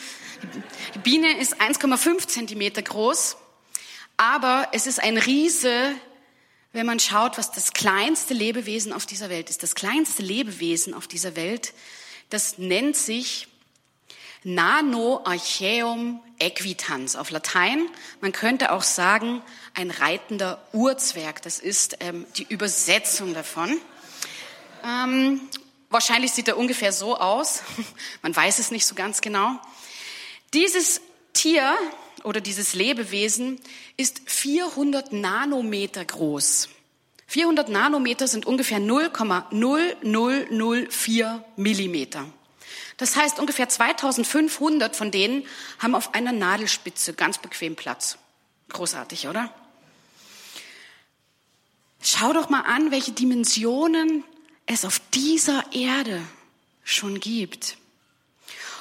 Die 0.95 0.99
Biene 0.99 1.37
ist 1.37 1.61
1,5 1.61 2.27
Zentimeter 2.27 2.81
groß, 2.81 3.35
aber 4.15 4.69
es 4.71 4.87
ist 4.87 5.01
ein 5.01 5.17
Riese, 5.17 5.93
wenn 6.71 6.85
man 6.85 6.99
schaut, 6.99 7.37
was 7.37 7.51
das 7.51 7.73
kleinste 7.73 8.33
Lebewesen 8.33 8.93
auf 8.93 9.05
dieser 9.05 9.29
Welt 9.29 9.49
ist. 9.49 9.63
Das 9.63 9.75
kleinste 9.75 10.23
Lebewesen 10.23 10.93
auf 10.93 11.07
dieser 11.07 11.35
Welt, 11.35 11.73
das 12.29 12.57
nennt 12.57 12.95
sich 12.95 13.48
Nanoarchaeum 14.43 16.21
equitans 16.39 17.15
auf 17.15 17.29
Latein. 17.29 17.87
Man 18.21 18.31
könnte 18.31 18.71
auch 18.71 18.81
sagen, 18.83 19.41
ein 19.73 19.91
reitender 19.91 20.65
Urzwerg. 20.71 21.41
Das 21.41 21.59
ist 21.59 21.97
ähm, 21.99 22.25
die 22.37 22.45
Übersetzung 22.47 23.33
davon. 23.33 23.77
Ähm, 24.85 25.41
wahrscheinlich 25.89 26.31
sieht 26.31 26.47
er 26.47 26.57
ungefähr 26.57 26.93
so 26.93 27.17
aus. 27.17 27.63
Man 28.21 28.33
weiß 28.35 28.59
es 28.59 28.69
nicht 28.71 28.85
so 28.85 28.95
ganz 28.95 29.21
genau. 29.21 29.59
Dieses 30.53 31.01
Tier 31.33 31.75
oder 32.23 32.39
dieses 32.41 32.73
Lebewesen 32.73 33.61
ist 33.97 34.21
400 34.25 35.13
Nanometer 35.13 36.03
groß. 36.05 36.69
400 37.27 37.69
Nanometer 37.69 38.27
sind 38.27 38.47
ungefähr 38.47 38.79
0,0004 38.79 41.43
Millimeter. 41.57 42.25
Das 42.99 43.15
heißt, 43.15 43.39
ungefähr 43.39 43.69
2500 43.69 44.93
von 44.93 45.09
denen 45.09 45.45
haben 45.79 45.95
auf 45.95 46.13
einer 46.13 46.33
Nadelspitze 46.33 47.13
ganz 47.13 47.37
bequem 47.37 47.77
Platz. 47.77 48.17
Großartig, 48.67 49.29
oder? 49.29 49.53
Schau 52.01 52.33
doch 52.33 52.49
mal 52.49 52.63
an, 52.63 52.91
welche 52.91 53.13
Dimensionen 53.13 54.25
es 54.65 54.83
auf 54.83 54.99
dieser 55.13 55.63
Erde 55.71 56.21
schon 56.83 57.21
gibt. 57.21 57.77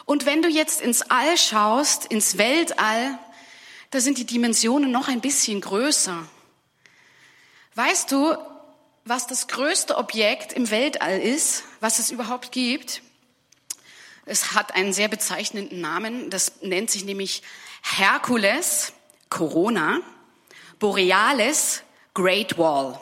Und 0.04 0.26
wenn 0.26 0.42
du 0.42 0.48
jetzt 0.48 0.80
ins 0.80 1.02
All 1.02 1.38
schaust, 1.38 2.06
ins 2.06 2.38
Weltall, 2.38 3.16
da 3.92 4.00
sind 4.00 4.18
die 4.18 4.26
Dimensionen 4.26 4.90
noch 4.90 5.06
ein 5.06 5.20
bisschen 5.20 5.60
größer. 5.60 6.26
Weißt 7.76 8.10
du, 8.10 8.36
was 9.04 9.28
das 9.28 9.46
größte 9.46 9.96
Objekt 9.96 10.52
im 10.52 10.70
Weltall 10.70 11.20
ist, 11.20 11.62
was 11.78 12.00
es 12.00 12.10
überhaupt 12.10 12.50
gibt? 12.50 13.00
Es 14.28 14.52
hat 14.52 14.74
einen 14.74 14.92
sehr 14.92 15.08
bezeichnenden 15.08 15.80
Namen. 15.80 16.28
Das 16.28 16.60
nennt 16.60 16.90
sich 16.90 17.04
nämlich 17.06 17.42
Herkules 17.82 18.92
Corona, 19.30 20.00
Borealis 20.78 21.82
Great 22.12 22.58
Wall. 22.58 23.00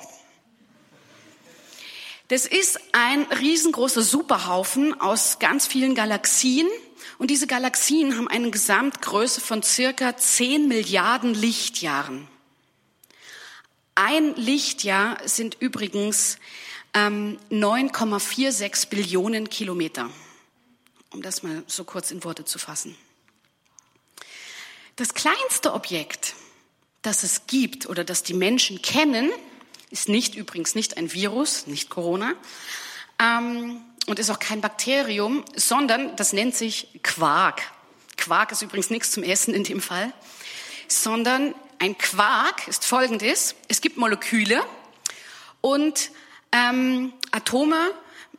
Das 2.28 2.46
ist 2.46 2.78
ein 2.92 3.22
riesengroßer 3.22 4.02
Superhaufen 4.02 5.00
aus 5.00 5.40
ganz 5.40 5.66
vielen 5.66 5.96
Galaxien. 5.96 6.68
Und 7.18 7.32
diese 7.32 7.48
Galaxien 7.48 8.16
haben 8.16 8.28
eine 8.28 8.50
Gesamtgröße 8.50 9.40
von 9.40 9.64
circa 9.64 10.16
10 10.16 10.68
Milliarden 10.68 11.34
Lichtjahren. 11.34 12.28
Ein 13.96 14.36
Lichtjahr 14.36 15.18
sind 15.24 15.56
übrigens 15.58 16.38
ähm, 16.94 17.38
9,46 17.50 18.90
Billionen 18.90 19.50
Kilometer 19.50 20.08
um 21.16 21.22
das 21.22 21.42
mal 21.42 21.62
so 21.66 21.84
kurz 21.84 22.10
in 22.10 22.22
Worte 22.24 22.44
zu 22.44 22.58
fassen. 22.58 22.94
Das 24.96 25.14
kleinste 25.14 25.72
Objekt, 25.72 26.34
das 27.00 27.22
es 27.22 27.46
gibt 27.46 27.86
oder 27.86 28.04
das 28.04 28.22
die 28.22 28.34
Menschen 28.34 28.82
kennen, 28.82 29.30
ist 29.88 30.10
nicht 30.10 30.34
übrigens 30.34 30.74
nicht 30.74 30.98
ein 30.98 31.14
Virus, 31.14 31.66
nicht 31.66 31.88
Corona, 31.88 32.34
ähm, 33.18 33.80
und 34.06 34.18
ist 34.18 34.28
auch 34.28 34.38
kein 34.38 34.60
Bakterium, 34.60 35.42
sondern 35.56 36.14
das 36.16 36.34
nennt 36.34 36.54
sich 36.54 36.88
Quark. 37.02 37.62
Quark 38.18 38.52
ist 38.52 38.60
übrigens 38.60 38.90
nichts 38.90 39.10
zum 39.10 39.22
Essen 39.22 39.54
in 39.54 39.64
dem 39.64 39.80
Fall, 39.80 40.12
sondern 40.86 41.54
ein 41.78 41.96
Quark 41.96 42.68
ist 42.68 42.84
folgendes. 42.84 43.54
Es 43.68 43.80
gibt 43.80 43.96
Moleküle 43.96 44.62
und 45.62 46.10
ähm, 46.52 47.14
Atome 47.30 47.90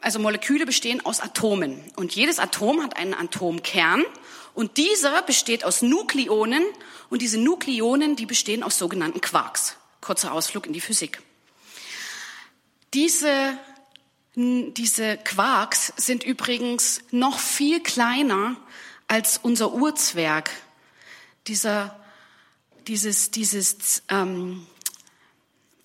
also 0.02 0.20
Moleküle 0.20 0.66
bestehen 0.66 1.06
aus 1.06 1.20
Atomen 1.20 1.84
und 1.96 2.16
jedes 2.16 2.40
Atom 2.40 2.84
hat 2.84 2.98
einen 2.98 3.14
Atomkern 3.14 4.04
und 4.54 4.78
dieser 4.78 5.22
besteht 5.22 5.64
aus 5.64 5.82
Nukleonen 5.82 6.64
und 7.10 7.22
diese 7.22 7.38
Nukleonen, 7.38 8.16
die 8.16 8.26
bestehen 8.26 8.64
aus 8.64 8.78
sogenannten 8.78 9.22
Quarks. 9.22 9.78
Kurzer 10.02 10.34
Ausflug 10.34 10.66
in 10.66 10.74
die 10.74 10.82
Physik. 10.82 11.22
Diese, 12.94 13.58
diese 14.36 15.18
Quarks 15.18 15.94
sind 15.98 16.24
übrigens 16.24 17.02
noch 17.12 17.40
viel 17.40 17.82
kleiner 17.82 18.56
als 19.08 19.40
unser 19.42 19.74
Urzwerg. 19.74 20.50
Dieser, 21.48 22.00
dieses, 22.88 23.32
dieses 23.32 24.04
ähm, 24.10 24.66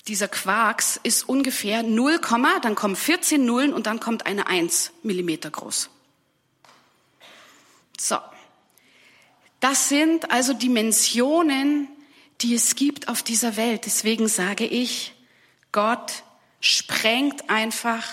dieser 0.09 0.29
Quarks 0.29 0.99
ist 1.03 1.29
ungefähr 1.29 1.83
0, 1.83 2.21
dann 2.62 2.75
kommen 2.75 2.97
14 2.97 3.45
Nullen 3.45 3.73
und 3.73 3.87
dann 3.87 4.01
kommt 4.01 4.27
eine 4.27 4.47
1 4.47 4.93
Millimeter 5.03 5.51
groß. 5.51 5.91
So. 7.99 8.19
Das 9.61 9.88
sind 9.88 10.33
also 10.33 10.55
Dimensionen, 10.55 11.88
die 12.41 12.55
es 12.55 12.75
gibt 12.75 13.07
auf 13.07 13.23
dieser 13.23 13.57
Welt. 13.57 13.87
Deswegen 13.87 14.27
sage 14.27 14.67
ich, 14.67 15.15
Gott 15.71 16.25
sprengt 16.61 17.49
einfach 17.49 18.05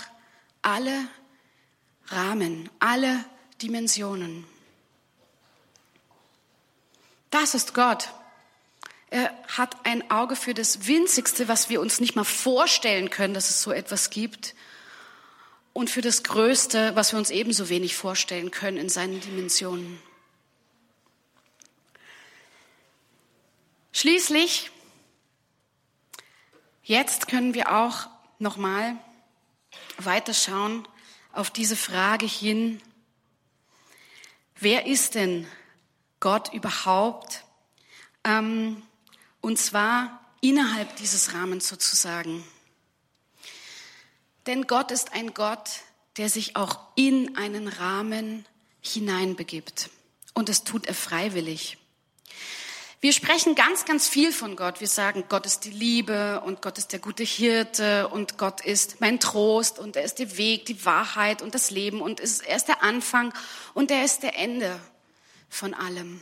alle 0.61 1.07
Rahmen, 2.07 2.69
alle 2.79 3.25
Dimensionen. 3.63 4.45
Das 7.31 7.55
ist 7.55 7.73
Gott. 7.73 8.09
Er 9.11 9.33
hat 9.47 9.75
ein 9.85 10.11
Auge 10.11 10.35
für 10.35 10.53
das 10.53 10.85
Winzigste, 10.85 11.47
was 11.47 11.69
wir 11.69 11.81
uns 11.81 11.99
nicht 11.99 12.15
mal 12.15 12.23
vorstellen 12.23 13.09
können, 13.09 13.33
dass 13.33 13.49
es 13.49 13.61
so 13.61 13.71
etwas 13.71 14.11
gibt. 14.11 14.53
Und 15.73 15.89
für 15.89 16.01
das 16.01 16.23
Größte, 16.23 16.95
was 16.95 17.11
wir 17.11 17.19
uns 17.19 17.29
ebenso 17.31 17.69
wenig 17.69 17.95
vorstellen 17.95 18.51
können 18.51 18.77
in 18.77 18.89
seinen 18.89 19.19
Dimensionen. 19.19 19.99
Schließlich, 23.91 24.69
jetzt 26.83 27.27
können 27.27 27.53
wir 27.53 27.75
auch 27.75 28.07
nochmal 28.37 28.95
weiterschauen 29.97 30.87
auf 31.33 31.49
diese 31.49 31.75
Frage 31.75 32.25
hin, 32.25 32.81
wer 34.59 34.85
ist 34.85 35.15
denn 35.15 35.47
Gott 36.19 36.53
überhaupt? 36.53 37.43
Ähm, 38.23 38.81
und 39.41 39.57
zwar 39.57 40.19
innerhalb 40.41 40.95
dieses 40.97 41.33
Rahmens 41.33 41.67
sozusagen. 41.67 42.43
Denn 44.45 44.67
Gott 44.67 44.91
ist 44.91 45.13
ein 45.13 45.33
Gott, 45.33 45.69
der 46.17 46.29
sich 46.29 46.55
auch 46.55 46.79
in 46.95 47.37
einen 47.37 47.67
Rahmen 47.67 48.45
hineinbegibt. 48.81 49.89
Und 50.33 50.49
das 50.49 50.63
tut 50.63 50.85
er 50.87 50.93
freiwillig. 50.93 51.77
Wir 53.01 53.13
sprechen 53.13 53.55
ganz, 53.55 53.85
ganz 53.85 54.09
viel 54.09 54.33
von 54.33 54.57
Gott. 54.57 54.81
Wir 54.81 54.87
sagen, 54.89 55.23
Gott 55.29 55.45
ist 55.45 55.63
die 55.63 55.69
Liebe 55.69 56.41
und 56.41 56.61
Gott 56.61 56.77
ist 56.77 56.91
der 56.91 56.99
gute 56.99 57.23
Hirte 57.23 58.09
und 58.09 58.37
Gott 58.37 58.59
ist 58.59 58.99
mein 58.99 59.21
Trost 59.21 59.79
und 59.79 59.95
er 59.95 60.03
ist 60.03 60.19
der 60.19 60.35
Weg, 60.35 60.65
die 60.65 60.83
Wahrheit 60.83 61.41
und 61.41 61.55
das 61.55 61.71
Leben 61.71 62.01
und 62.01 62.19
er 62.19 62.55
ist 62.55 62.67
der 62.67 62.83
Anfang 62.83 63.33
und 63.73 63.89
er 63.89 64.03
ist 64.03 64.23
der 64.23 64.37
Ende 64.37 64.77
von 65.47 65.73
allem. 65.73 66.21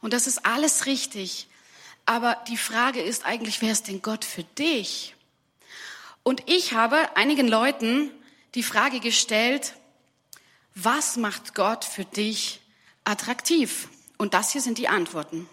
Und 0.00 0.14
das 0.14 0.26
ist 0.26 0.46
alles 0.46 0.86
richtig. 0.86 1.46
Aber 2.06 2.36
die 2.48 2.56
Frage 2.56 3.00
ist 3.00 3.24
eigentlich, 3.24 3.62
wer 3.62 3.72
ist 3.72 3.88
denn 3.88 4.02
Gott 4.02 4.24
für 4.24 4.44
dich? 4.44 5.14
Und 6.22 6.42
ich 6.46 6.72
habe 6.72 7.16
einigen 7.16 7.48
Leuten 7.48 8.10
die 8.54 8.62
Frage 8.62 9.00
gestellt, 9.00 9.74
was 10.74 11.16
macht 11.16 11.54
Gott 11.54 11.84
für 11.84 12.04
dich 12.04 12.60
attraktiv? 13.04 13.88
Und 14.16 14.34
das 14.34 14.52
hier 14.52 14.60
sind 14.60 14.78
die 14.78 14.88
Antworten. 14.88 15.48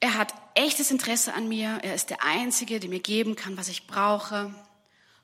Er 0.00 0.14
hat 0.14 0.32
echtes 0.54 0.90
Interesse 0.90 1.34
an 1.34 1.48
mir. 1.48 1.80
Er 1.82 1.94
ist 1.94 2.10
der 2.10 2.22
Einzige, 2.22 2.78
der 2.78 2.90
mir 2.90 3.00
geben 3.00 3.36
kann, 3.36 3.56
was 3.56 3.68
ich 3.68 3.86
brauche. 3.86 4.54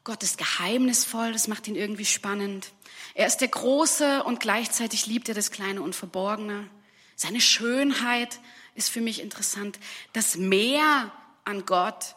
Gott 0.02 0.22
ist 0.22 0.37
geheimnisvoll, 0.37 1.32
das 1.32 1.48
macht 1.48 1.66
ihn 1.66 1.76
irgendwie 1.76 2.04
spannend. 2.04 2.72
Er 3.14 3.26
ist 3.26 3.38
der 3.38 3.48
Große 3.48 4.22
und 4.24 4.40
gleichzeitig 4.40 5.06
liebt 5.06 5.28
er 5.28 5.34
das 5.34 5.50
Kleine 5.50 5.80
und 5.80 5.94
Verborgene. 5.94 6.68
Seine 7.16 7.40
Schönheit 7.40 8.38
ist 8.74 8.90
für 8.90 9.00
mich 9.00 9.20
interessant. 9.20 9.78
Das 10.12 10.37
Mehr 10.37 11.12
an 11.44 11.64
Gott 11.66 12.14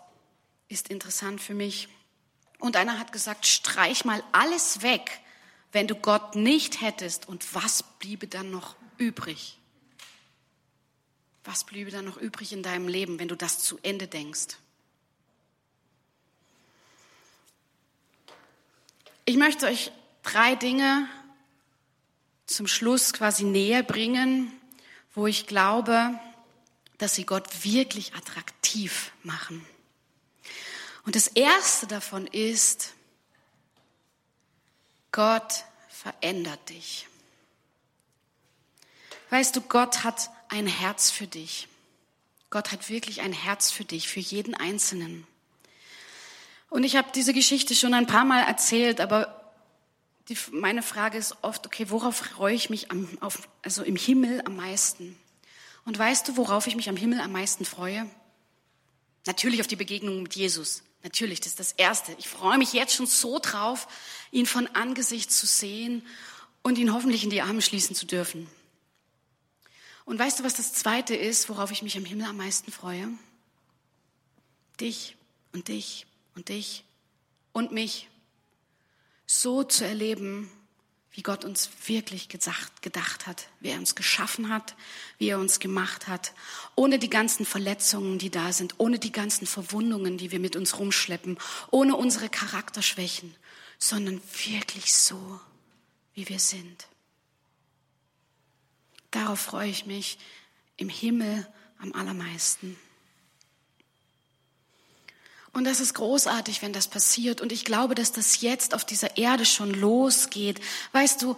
ist 0.69 0.89
interessant 0.89 1.41
für 1.41 1.53
mich. 1.53 1.87
Und 2.59 2.75
einer 2.75 2.97
hat 2.97 3.11
gesagt, 3.11 3.45
streich 3.45 4.05
mal 4.05 4.23
alles 4.31 4.81
weg, 4.81 5.19
wenn 5.71 5.87
du 5.87 5.95
Gott 5.95 6.35
nicht 6.35 6.81
hättest. 6.81 7.27
Und 7.27 7.53
was 7.53 7.83
bliebe 7.99 8.27
dann 8.27 8.49
noch 8.49 8.75
übrig? 8.97 9.57
Was 11.43 11.63
bliebe 11.63 11.91
dann 11.91 12.05
noch 12.05 12.17
übrig 12.17 12.51
in 12.51 12.63
deinem 12.63 12.87
Leben, 12.87 13.19
wenn 13.19 13.27
du 13.27 13.35
das 13.35 13.59
zu 13.59 13.79
Ende 13.83 14.07
denkst? 14.07 14.57
Ich 19.25 19.37
möchte 19.37 19.65
euch 19.65 19.91
drei 20.23 20.55
Dinge 20.55 21.07
zum 22.45 22.65
Schluss 22.67 23.13
quasi 23.13 23.43
näher 23.43 23.83
bringen, 23.83 24.51
wo 25.13 25.27
ich 25.27 25.47
glaube, 25.47 26.17
dass 26.97 27.15
sie 27.15 27.25
Gott 27.25 27.63
wirklich 27.63 28.15
attraktiv 28.15 29.11
machen. 29.23 29.65
Und 31.05 31.15
das 31.15 31.27
erste 31.27 31.87
davon 31.87 32.27
ist, 32.27 32.93
Gott 35.11 35.63
verändert 35.89 36.69
dich. 36.69 37.07
Weißt 39.29 39.55
du, 39.55 39.61
Gott 39.61 40.03
hat 40.03 40.29
ein 40.49 40.67
Herz 40.67 41.11
für 41.11 41.27
dich. 41.27 41.67
Gott 42.49 42.71
hat 42.71 42.89
wirklich 42.89 43.21
ein 43.21 43.33
Herz 43.33 43.71
für 43.71 43.83
dich, 43.83 44.07
für 44.07 44.19
jeden 44.19 44.55
Einzelnen. 44.55 45.27
Und 46.69 46.83
ich 46.83 46.95
habe 46.95 47.09
diese 47.13 47.33
Geschichte 47.33 47.75
schon 47.75 47.93
ein 47.93 48.07
paar 48.07 48.25
Mal 48.25 48.43
erzählt, 48.43 48.99
aber 49.01 49.53
die, 50.29 50.37
meine 50.51 50.83
Frage 50.83 51.17
ist 51.17 51.37
oft, 51.41 51.65
okay, 51.65 51.89
worauf 51.89 52.17
freue 52.17 52.53
ich 52.53 52.69
mich 52.69 52.91
am, 52.91 53.07
auf, 53.21 53.47
also 53.63 53.83
im 53.83 53.95
Himmel 53.95 54.41
am 54.45 54.55
meisten? 54.55 55.17
Und 55.87 55.97
weißt 55.97 56.27
du, 56.27 56.35
worauf 56.35 56.67
ich 56.67 56.75
mich 56.75 56.89
am 56.89 56.97
Himmel 56.97 57.21
am 57.21 57.31
meisten 57.31 57.63
freue? 57.63 58.09
Natürlich 59.25 59.61
auf 59.61 59.67
die 59.67 59.77
Begegnung 59.77 60.21
mit 60.21 60.35
Jesus. 60.35 60.83
Natürlich, 61.01 61.39
das 61.39 61.51
ist 61.51 61.61
das 61.61 61.71
Erste. 61.71 62.13
Ich 62.19 62.27
freue 62.27 62.57
mich 62.57 62.73
jetzt 62.73 62.93
schon 62.93 63.07
so 63.07 63.39
drauf, 63.39 63.87
ihn 64.31 64.45
von 64.45 64.67
Angesicht 64.67 65.31
zu 65.31 65.45
sehen 65.45 66.05
und 66.61 66.77
ihn 66.77 66.93
hoffentlich 66.93 67.23
in 67.23 67.29
die 67.29 67.41
Arme 67.41 67.61
schließen 67.61 67.95
zu 67.95 68.05
dürfen. 68.05 68.49
Und 70.03 70.19
weißt 70.19 70.39
du, 70.39 70.43
was 70.43 70.55
das 70.55 70.73
Zweite 70.73 71.15
ist, 71.15 71.47
worauf 71.47 71.71
ich 71.71 71.81
mich 71.83 71.95
am 71.95 72.03
Himmel 72.03 72.25
am 72.25 72.35
meisten 72.35 72.69
freue? 72.69 73.07
Dich 74.81 75.15
und 75.53 75.69
dich 75.69 76.05
und 76.35 76.49
dich 76.49 76.83
und 77.53 77.71
mich 77.71 78.09
so 79.25 79.63
zu 79.63 79.85
erleben, 79.85 80.51
wie 81.17 81.23
Gott 81.23 81.45
uns 81.45 81.67
wirklich 81.87 82.29
gedacht, 82.29 82.83
gedacht 82.83 83.25
hat, 83.25 83.47
wie 83.59 83.69
er 83.69 83.79
uns 83.79 83.95
geschaffen 83.95 84.49
hat, 84.49 84.75
wie 85.17 85.29
er 85.29 85.39
uns 85.39 85.57
gemacht 85.57 86.07
hat, 86.07 86.31
ohne 86.75 86.99
die 86.99 87.09
ganzen 87.09 87.43
Verletzungen, 87.43 88.19
die 88.19 88.29
da 88.29 88.53
sind, 88.53 88.75
ohne 88.77 88.99
die 88.99 89.11
ganzen 89.11 89.47
Verwundungen, 89.47 90.19
die 90.19 90.29
wir 90.29 90.39
mit 90.39 90.55
uns 90.55 90.77
rumschleppen, 90.77 91.39
ohne 91.71 91.95
unsere 91.95 92.29
Charakterschwächen, 92.29 93.35
sondern 93.79 94.21
wirklich 94.45 94.93
so, 94.93 95.39
wie 96.13 96.29
wir 96.29 96.37
sind. 96.37 96.87
Darauf 99.09 99.39
freue 99.39 99.69
ich 99.69 99.87
mich 99.87 100.19
im 100.75 100.87
Himmel 100.87 101.51
am 101.79 101.93
allermeisten. 101.93 102.77
Und 105.57 105.63
das 105.63 105.79
ist 105.79 105.95
großartig, 105.95 106.61
wenn 106.61 106.71
das 106.71 106.87
passiert. 106.87 107.41
Und 107.41 107.51
ich 107.51 107.65
glaube, 107.65 107.95
dass 107.95 108.11
das 108.11 108.41
jetzt 108.41 108.75
auf 108.75 108.85
dieser 108.85 109.17
Erde 109.17 109.43
schon 109.43 109.73
losgeht. 109.73 110.61
Weißt 110.91 111.23
du, 111.23 111.35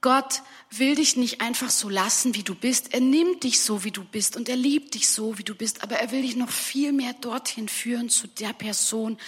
Gott 0.00 0.42
will 0.70 0.94
dich 0.94 1.16
nicht 1.16 1.40
einfach 1.40 1.70
so 1.70 1.88
lassen, 1.88 2.36
wie 2.36 2.44
du 2.44 2.54
bist. 2.54 2.94
Er 2.94 3.00
nimmt 3.00 3.42
dich 3.42 3.60
so, 3.60 3.82
wie 3.82 3.90
du 3.90 4.04
bist. 4.04 4.36
Und 4.36 4.48
er 4.48 4.54
liebt 4.54 4.94
dich 4.94 5.08
so, 5.08 5.36
wie 5.36 5.42
du 5.42 5.56
bist. 5.56 5.82
Aber 5.82 5.96
er 5.96 6.12
will 6.12 6.22
dich 6.22 6.36
noch 6.36 6.50
viel 6.50 6.92
mehr 6.92 7.12
dorthin 7.14 7.68
führen 7.68 8.08
zu 8.08 8.28
der 8.28 8.52
Person, 8.52 9.18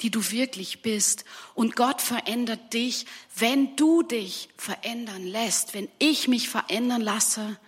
die 0.00 0.12
du 0.12 0.30
wirklich 0.30 0.80
bist. 0.80 1.24
Und 1.54 1.74
Gott 1.74 2.00
verändert 2.00 2.74
dich, 2.74 3.04
wenn 3.34 3.74
du 3.74 4.04
dich 4.04 4.48
verändern 4.56 5.26
lässt. 5.26 5.74
Wenn 5.74 5.88
ich 5.98 6.28
mich 6.28 6.48
verändern 6.48 7.00
lasse, 7.00 7.58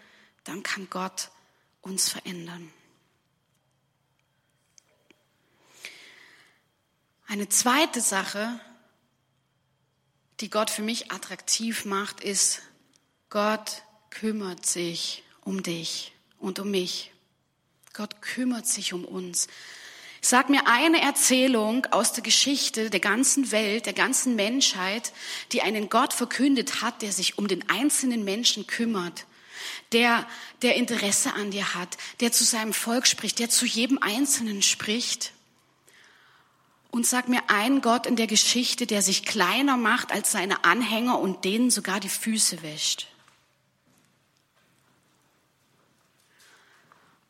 dann 0.44 0.62
kann 0.62 0.86
Gott 0.90 1.30
uns 1.82 2.08
verändern. 2.08 2.70
Eine 7.30 7.48
zweite 7.48 8.00
Sache, 8.00 8.58
die 10.40 10.50
Gott 10.50 10.68
für 10.68 10.82
mich 10.82 11.12
attraktiv 11.12 11.84
macht, 11.84 12.24
ist, 12.24 12.60
Gott 13.28 13.84
kümmert 14.10 14.66
sich 14.66 15.22
um 15.42 15.62
dich 15.62 16.10
und 16.40 16.58
um 16.58 16.72
mich. 16.72 17.12
Gott 17.92 18.20
kümmert 18.20 18.66
sich 18.66 18.92
um 18.94 19.04
uns. 19.04 19.46
Sag 20.20 20.50
mir 20.50 20.66
eine 20.66 21.00
Erzählung 21.02 21.86
aus 21.92 22.12
der 22.12 22.24
Geschichte 22.24 22.90
der 22.90 22.98
ganzen 22.98 23.52
Welt, 23.52 23.86
der 23.86 23.92
ganzen 23.92 24.34
Menschheit, 24.34 25.12
die 25.52 25.62
einen 25.62 25.88
Gott 25.88 26.12
verkündet 26.12 26.82
hat, 26.82 27.00
der 27.00 27.12
sich 27.12 27.38
um 27.38 27.46
den 27.46 27.68
einzelnen 27.70 28.24
Menschen 28.24 28.66
kümmert, 28.66 29.24
der, 29.92 30.26
der 30.62 30.74
Interesse 30.74 31.34
an 31.34 31.52
dir 31.52 31.74
hat, 31.76 31.96
der 32.18 32.32
zu 32.32 32.42
seinem 32.42 32.72
Volk 32.72 33.06
spricht, 33.06 33.38
der 33.38 33.50
zu 33.50 33.66
jedem 33.66 33.98
Einzelnen 33.98 34.62
spricht. 34.62 35.32
Und 36.90 37.06
sag 37.06 37.28
mir 37.28 37.48
einen 37.48 37.82
Gott 37.82 38.06
in 38.06 38.16
der 38.16 38.26
Geschichte, 38.26 38.86
der 38.86 39.02
sich 39.02 39.24
kleiner 39.24 39.76
macht 39.76 40.12
als 40.12 40.32
seine 40.32 40.64
Anhänger 40.64 41.18
und 41.18 41.44
denen 41.44 41.70
sogar 41.70 42.00
die 42.00 42.08
Füße 42.08 42.62
wäscht. 42.62 43.06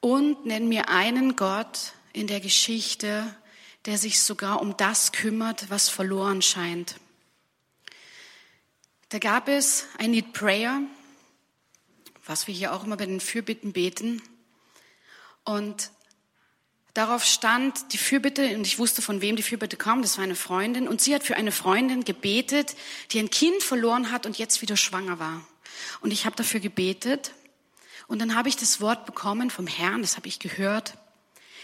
Und 0.00 0.46
nenn 0.46 0.68
mir 0.68 0.88
einen 0.88 1.36
Gott 1.36 1.92
in 2.14 2.26
der 2.26 2.40
Geschichte, 2.40 3.36
der 3.84 3.98
sich 3.98 4.22
sogar 4.22 4.62
um 4.62 4.76
das 4.76 5.12
kümmert, 5.12 5.68
was 5.68 5.90
verloren 5.90 6.40
scheint. 6.40 6.96
Da 9.10 9.18
gab 9.18 9.48
es 9.48 9.86
I 10.00 10.08
Need 10.08 10.32
Prayer, 10.32 10.80
was 12.24 12.46
wir 12.46 12.54
hier 12.54 12.72
auch 12.72 12.84
immer 12.84 12.96
bei 12.96 13.06
den 13.06 13.20
Fürbitten 13.20 13.72
beten. 13.72 14.22
Und 15.44 15.90
Darauf 16.94 17.24
stand 17.24 17.92
die 17.92 17.98
Fürbitte, 17.98 18.56
und 18.56 18.66
ich 18.66 18.78
wusste, 18.78 19.00
von 19.00 19.20
wem 19.20 19.36
die 19.36 19.42
Fürbitte 19.42 19.76
kam, 19.76 20.02
das 20.02 20.16
war 20.16 20.24
eine 20.24 20.34
Freundin, 20.34 20.88
und 20.88 21.00
sie 21.00 21.14
hat 21.14 21.22
für 21.22 21.36
eine 21.36 21.52
Freundin 21.52 22.04
gebetet, 22.04 22.74
die 23.12 23.20
ein 23.20 23.30
Kind 23.30 23.62
verloren 23.62 24.10
hat 24.10 24.26
und 24.26 24.38
jetzt 24.38 24.60
wieder 24.60 24.76
schwanger 24.76 25.18
war. 25.18 25.46
Und 26.00 26.12
ich 26.12 26.26
habe 26.26 26.36
dafür 26.36 26.60
gebetet, 26.60 27.32
und 28.08 28.18
dann 28.18 28.34
habe 28.34 28.48
ich 28.48 28.56
das 28.56 28.80
Wort 28.80 29.06
bekommen 29.06 29.50
vom 29.50 29.68
Herrn, 29.68 30.02
das 30.02 30.16
habe 30.16 30.26
ich 30.26 30.40
gehört, 30.40 30.98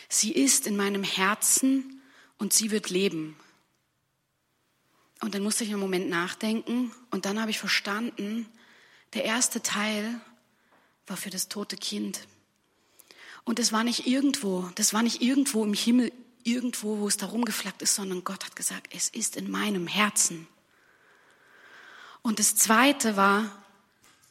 sie 0.09 0.31
ist 0.31 0.67
in 0.69 0.77
meinem 0.77 1.03
Herzen 1.03 2.01
und 2.39 2.53
sie 2.53 2.71
wird 2.71 2.89
leben. 2.89 3.37
Und 5.21 5.35
dann 5.35 5.43
musste 5.43 5.65
ich 5.65 5.71
einen 5.71 5.81
Moment 5.81 6.09
nachdenken, 6.09 6.93
und 7.11 7.25
dann 7.25 7.41
habe 7.41 7.51
ich 7.51 7.59
verstanden, 7.59 8.47
der 9.15 9.25
erste 9.25 9.61
Teil 9.61 10.21
war 11.09 11.17
für 11.17 11.31
das 11.31 11.49
tote 11.49 11.77
Kind. 11.77 12.21
Und 13.47 13.61
das 13.61 13.73
war 13.73 13.85
nicht 13.85 14.09
irgendwo, 14.09 14.69
das 14.75 14.93
war 14.93 15.03
nicht 15.03 15.23
irgendwo 15.23 15.65
im 15.65 15.73
Himmel, 15.73 16.13
irgendwo, 16.43 16.99
wo 16.99 17.09
es 17.09 17.17
da 17.17 17.27
rumgeflackt 17.27 17.81
ist, 17.81 17.95
sondern 17.95 18.25
Gott 18.25 18.45
hat 18.45 18.57
gesagt, 18.57 18.89
es 18.93 19.09
ist 19.09 19.37
in 19.37 19.51
meinem 19.51 19.87
Herzen. 19.87 20.49
Und 22.23 22.41
das 22.41 22.57
zweite 22.57 23.17
war 23.17 23.51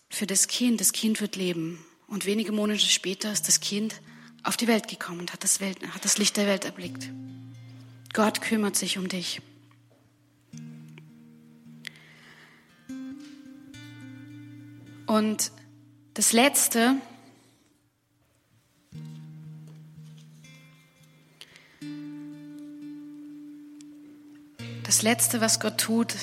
für 0.10 0.28
das 0.28 0.48
Kind, 0.48 0.82
das 0.82 0.92
Kind 0.92 1.22
wird 1.22 1.38
leben. 1.38 1.84
Und 2.08 2.26
wenige 2.26 2.52
Monate 2.52 2.80
später 2.80 3.32
ist 3.32 3.48
das 3.48 3.62
Kind 3.62 4.02
auf 4.44 4.58
die 4.58 4.68
Welt 4.68 4.90
gekommen 4.90 5.22
und 5.22 5.32
hat 5.34 5.46
das, 5.46 5.62
Welt, 5.62 5.80
hat 5.94 6.04
das 6.04 6.18
Licht 6.18 6.36
der 6.36 6.46
Welt 6.46 6.66
erblickt. 6.66 7.10
Gott 8.14 8.42
kümmert 8.42 8.76
sich 8.76 8.98
um 8.98 9.08
dich. 9.08 9.42
Und 15.06 15.52
das 16.16 16.34
Letzte, 16.34 16.98
Das 24.96 25.02
Letzte, 25.02 25.42
was 25.42 25.60
Gott 25.60 25.78
tut, 25.78 26.16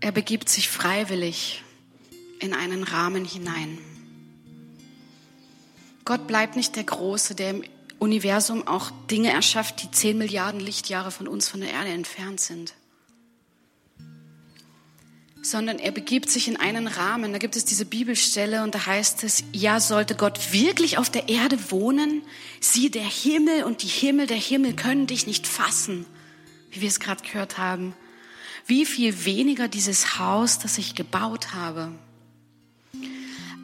er 0.00 0.10
begibt 0.10 0.48
sich 0.48 0.68
freiwillig 0.68 1.62
in 2.40 2.54
einen 2.54 2.82
Rahmen 2.82 3.24
hinein. 3.24 3.78
Gott 6.04 6.26
bleibt 6.26 6.56
nicht 6.56 6.74
der 6.74 6.82
Große, 6.82 7.36
der 7.36 7.50
im 7.50 7.64
Universum 8.00 8.66
auch 8.66 8.90
Dinge 9.08 9.30
erschafft, 9.30 9.80
die 9.80 9.92
zehn 9.92 10.18
Milliarden 10.18 10.58
Lichtjahre 10.58 11.12
von 11.12 11.28
uns 11.28 11.48
von 11.48 11.60
der 11.60 11.70
Erde 11.70 11.90
entfernt 11.90 12.40
sind. 12.40 12.74
Sondern 15.40 15.78
er 15.78 15.92
begibt 15.92 16.28
sich 16.28 16.48
in 16.48 16.56
einen 16.56 16.88
Rahmen. 16.88 17.30
Da 17.30 17.38
gibt 17.38 17.54
es 17.54 17.64
diese 17.64 17.84
Bibelstelle 17.84 18.64
und 18.64 18.74
da 18.74 18.86
heißt 18.86 19.22
es, 19.22 19.44
ja, 19.52 19.78
sollte 19.78 20.16
Gott 20.16 20.52
wirklich 20.52 20.98
auf 20.98 21.10
der 21.10 21.28
Erde 21.28 21.70
wohnen? 21.70 22.22
Sieh, 22.58 22.90
der 22.90 23.06
Himmel 23.08 23.62
und 23.62 23.84
die 23.84 23.86
Himmel 23.86 24.26
der 24.26 24.36
Himmel 24.36 24.74
können 24.74 25.06
dich 25.06 25.28
nicht 25.28 25.46
fassen, 25.46 26.06
wie 26.72 26.80
wir 26.80 26.88
es 26.88 26.98
gerade 26.98 27.22
gehört 27.22 27.56
haben 27.56 27.94
wie 28.66 28.84
viel 28.84 29.24
weniger 29.24 29.68
dieses 29.68 30.18
Haus, 30.18 30.58
das 30.58 30.78
ich 30.78 30.94
gebaut 30.94 31.54
habe. 31.54 31.92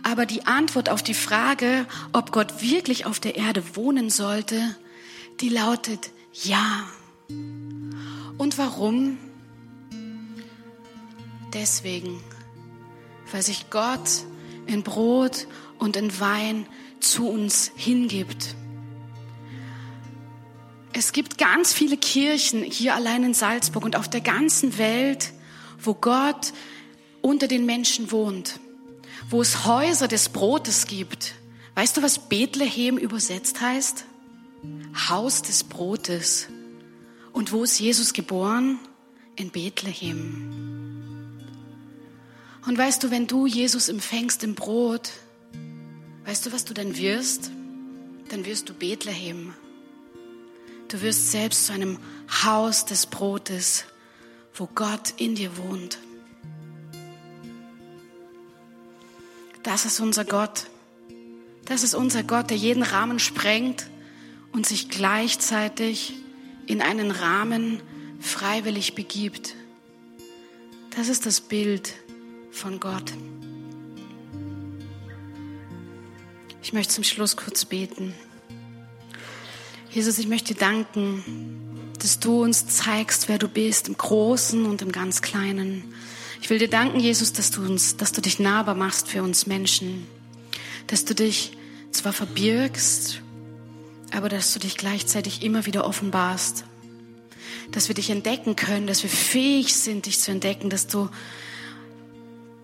Aber 0.04 0.26
die 0.26 0.46
Antwort 0.46 0.88
auf 0.88 1.02
die 1.02 1.14
Frage, 1.14 1.86
ob 2.12 2.32
Gott 2.32 2.62
wirklich 2.62 3.06
auf 3.06 3.20
der 3.20 3.36
Erde 3.36 3.76
wohnen 3.76 4.10
sollte, 4.10 4.76
die 5.40 5.48
lautet 5.48 6.10
ja. 6.32 6.84
Und 7.28 8.58
warum? 8.58 9.18
Deswegen, 11.52 12.20
weil 13.30 13.42
sich 13.42 13.70
Gott 13.70 14.24
in 14.66 14.82
Brot 14.82 15.46
und 15.78 15.96
in 15.96 16.18
Wein 16.20 16.66
zu 17.00 17.28
uns 17.28 17.72
hingibt. 17.76 18.54
Es 20.94 21.12
gibt 21.12 21.38
ganz 21.38 21.72
viele 21.72 21.96
Kirchen 21.96 22.62
hier 22.62 22.94
allein 22.94 23.24
in 23.24 23.34
Salzburg 23.34 23.84
und 23.84 23.96
auf 23.96 24.08
der 24.08 24.20
ganzen 24.20 24.76
Welt, 24.76 25.32
wo 25.80 25.94
Gott 25.94 26.52
unter 27.22 27.48
den 27.48 27.64
Menschen 27.64 28.10
wohnt, 28.10 28.60
wo 29.30 29.40
es 29.40 29.64
Häuser 29.64 30.06
des 30.06 30.28
Brotes 30.28 30.86
gibt. 30.86 31.34
Weißt 31.74 31.96
du, 31.96 32.02
was 32.02 32.28
Bethlehem 32.28 32.98
übersetzt 32.98 33.60
heißt? 33.60 34.04
Haus 35.08 35.42
des 35.42 35.64
Brotes. 35.64 36.48
Und 37.32 37.52
wo 37.52 37.64
ist 37.64 37.78
Jesus 37.78 38.12
geboren? 38.12 38.78
In 39.36 39.50
Bethlehem. 39.50 41.38
Und 42.66 42.76
weißt 42.76 43.02
du, 43.02 43.10
wenn 43.10 43.26
du 43.26 43.46
Jesus 43.46 43.88
empfängst 43.88 44.44
im 44.44 44.54
Brot, 44.54 45.10
weißt 46.26 46.44
du, 46.46 46.52
was 46.52 46.66
du 46.66 46.74
dann 46.74 46.96
wirst? 46.98 47.50
Dann 48.28 48.44
wirst 48.44 48.68
du 48.68 48.74
Bethlehem. 48.74 49.54
Du 50.92 51.00
wirst 51.00 51.30
selbst 51.30 51.64
zu 51.64 51.72
einem 51.72 51.96
Haus 52.44 52.84
des 52.84 53.06
Brotes, 53.06 53.86
wo 54.54 54.68
Gott 54.74 55.14
in 55.16 55.34
dir 55.34 55.56
wohnt. 55.56 55.98
Das 59.62 59.86
ist 59.86 60.00
unser 60.00 60.26
Gott. 60.26 60.66
Das 61.64 61.82
ist 61.82 61.94
unser 61.94 62.22
Gott, 62.22 62.50
der 62.50 62.58
jeden 62.58 62.82
Rahmen 62.82 63.18
sprengt 63.20 63.86
und 64.52 64.66
sich 64.66 64.90
gleichzeitig 64.90 66.12
in 66.66 66.82
einen 66.82 67.10
Rahmen 67.10 67.80
freiwillig 68.20 68.94
begibt. 68.94 69.54
Das 70.94 71.08
ist 71.08 71.24
das 71.24 71.40
Bild 71.40 71.94
von 72.50 72.80
Gott. 72.80 73.14
Ich 76.62 76.74
möchte 76.74 76.92
zum 76.92 77.04
Schluss 77.04 77.38
kurz 77.38 77.64
beten. 77.64 78.12
Jesus, 79.92 80.18
ich 80.18 80.26
möchte 80.26 80.54
dir 80.54 80.60
danken, 80.60 81.22
dass 81.98 82.18
du 82.18 82.42
uns 82.42 82.66
zeigst, 82.66 83.28
wer 83.28 83.36
du 83.36 83.46
bist, 83.46 83.88
im 83.88 83.98
Großen 83.98 84.64
und 84.64 84.80
im 84.80 84.90
ganz 84.90 85.20
Kleinen. 85.20 85.92
Ich 86.40 86.48
will 86.48 86.58
dir 86.58 86.70
danken, 86.70 86.98
Jesus, 86.98 87.34
dass 87.34 87.50
du 87.50 87.60
uns, 87.60 87.98
dass 87.98 88.10
du 88.10 88.22
dich 88.22 88.38
nahbar 88.38 88.74
machst 88.74 89.08
für 89.08 89.22
uns 89.22 89.46
Menschen, 89.46 90.06
dass 90.86 91.04
du 91.04 91.14
dich 91.14 91.52
zwar 91.90 92.14
verbirgst, 92.14 93.20
aber 94.12 94.30
dass 94.30 94.54
du 94.54 94.60
dich 94.60 94.78
gleichzeitig 94.78 95.42
immer 95.42 95.66
wieder 95.66 95.86
offenbarst, 95.86 96.64
dass 97.70 97.88
wir 97.88 97.94
dich 97.94 98.08
entdecken 98.08 98.56
können, 98.56 98.86
dass 98.86 99.02
wir 99.02 99.10
fähig 99.10 99.74
sind, 99.74 100.06
dich 100.06 100.20
zu 100.20 100.30
entdecken, 100.30 100.70
dass 100.70 100.86
du 100.86 101.10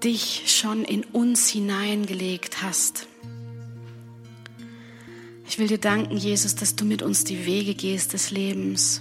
dich 0.03 0.45
schon 0.47 0.83
in 0.83 1.05
uns 1.05 1.51
hineingelegt 1.51 2.63
hast. 2.63 3.07
Ich 5.49 5.59
will 5.59 5.67
dir 5.67 5.79
danken, 5.79 6.19
Jesus, 6.19 6.57
dass 6.57 6.77
du 6.77 6.85
mit 6.85 7.01
uns 7.01 7.25
die 7.25 7.47
Wege 7.47 7.75
gehst 7.75 8.13
des 8.13 8.31
Lebens. 8.31 9.01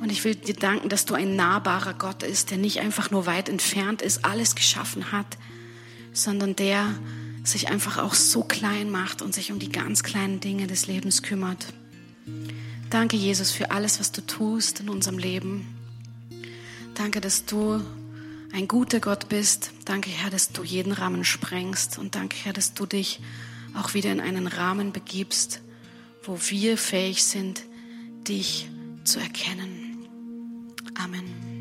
Und 0.00 0.10
ich 0.10 0.24
will 0.24 0.34
dir 0.34 0.54
danken, 0.54 0.88
dass 0.88 1.04
du 1.04 1.12
ein 1.12 1.36
nahbarer 1.36 1.92
Gott 1.92 2.22
ist, 2.22 2.50
der 2.50 2.56
nicht 2.56 2.80
einfach 2.80 3.10
nur 3.10 3.26
weit 3.26 3.50
entfernt 3.50 4.00
ist, 4.00 4.24
alles 4.24 4.54
geschaffen 4.54 5.12
hat, 5.12 5.36
sondern 6.14 6.56
der 6.56 6.94
sich 7.44 7.68
einfach 7.68 7.98
auch 7.98 8.14
so 8.14 8.42
klein 8.42 8.90
macht 8.90 9.20
und 9.20 9.34
sich 9.34 9.52
um 9.52 9.58
die 9.58 9.70
ganz 9.70 10.02
kleinen 10.02 10.40
Dinge 10.40 10.66
des 10.66 10.86
Lebens 10.86 11.22
kümmert. 11.22 11.66
Danke, 12.88 13.18
Jesus, 13.18 13.50
für 13.50 13.72
alles, 13.72 14.00
was 14.00 14.10
du 14.10 14.22
tust 14.22 14.80
in 14.80 14.88
unserem 14.88 15.18
Leben. 15.18 15.66
Danke, 16.94 17.20
dass 17.20 17.44
du 17.44 17.82
ein 18.52 18.68
guter 18.68 19.00
Gott 19.00 19.28
bist. 19.28 19.70
Danke, 19.84 20.08
Herr, 20.08 20.30
dass 20.30 20.52
du 20.52 20.64
jeden 20.64 20.92
Rahmen 20.92 21.24
sprengst. 21.24 21.98
Und 21.98 22.14
danke, 22.14 22.38
Herr, 22.42 22.54
dass 22.54 22.72
du 22.72 22.86
dich 22.86 23.20
auch 23.74 23.94
wieder 23.94 24.12
in 24.12 24.20
einen 24.20 24.46
Rahmen 24.46 24.92
begibst, 24.92 25.62
wo 26.22 26.38
wir 26.48 26.78
fähig 26.78 27.24
sind, 27.24 27.64
dich 28.28 28.68
zu 29.04 29.18
erkennen. 29.18 30.06
Amen. 30.94 31.51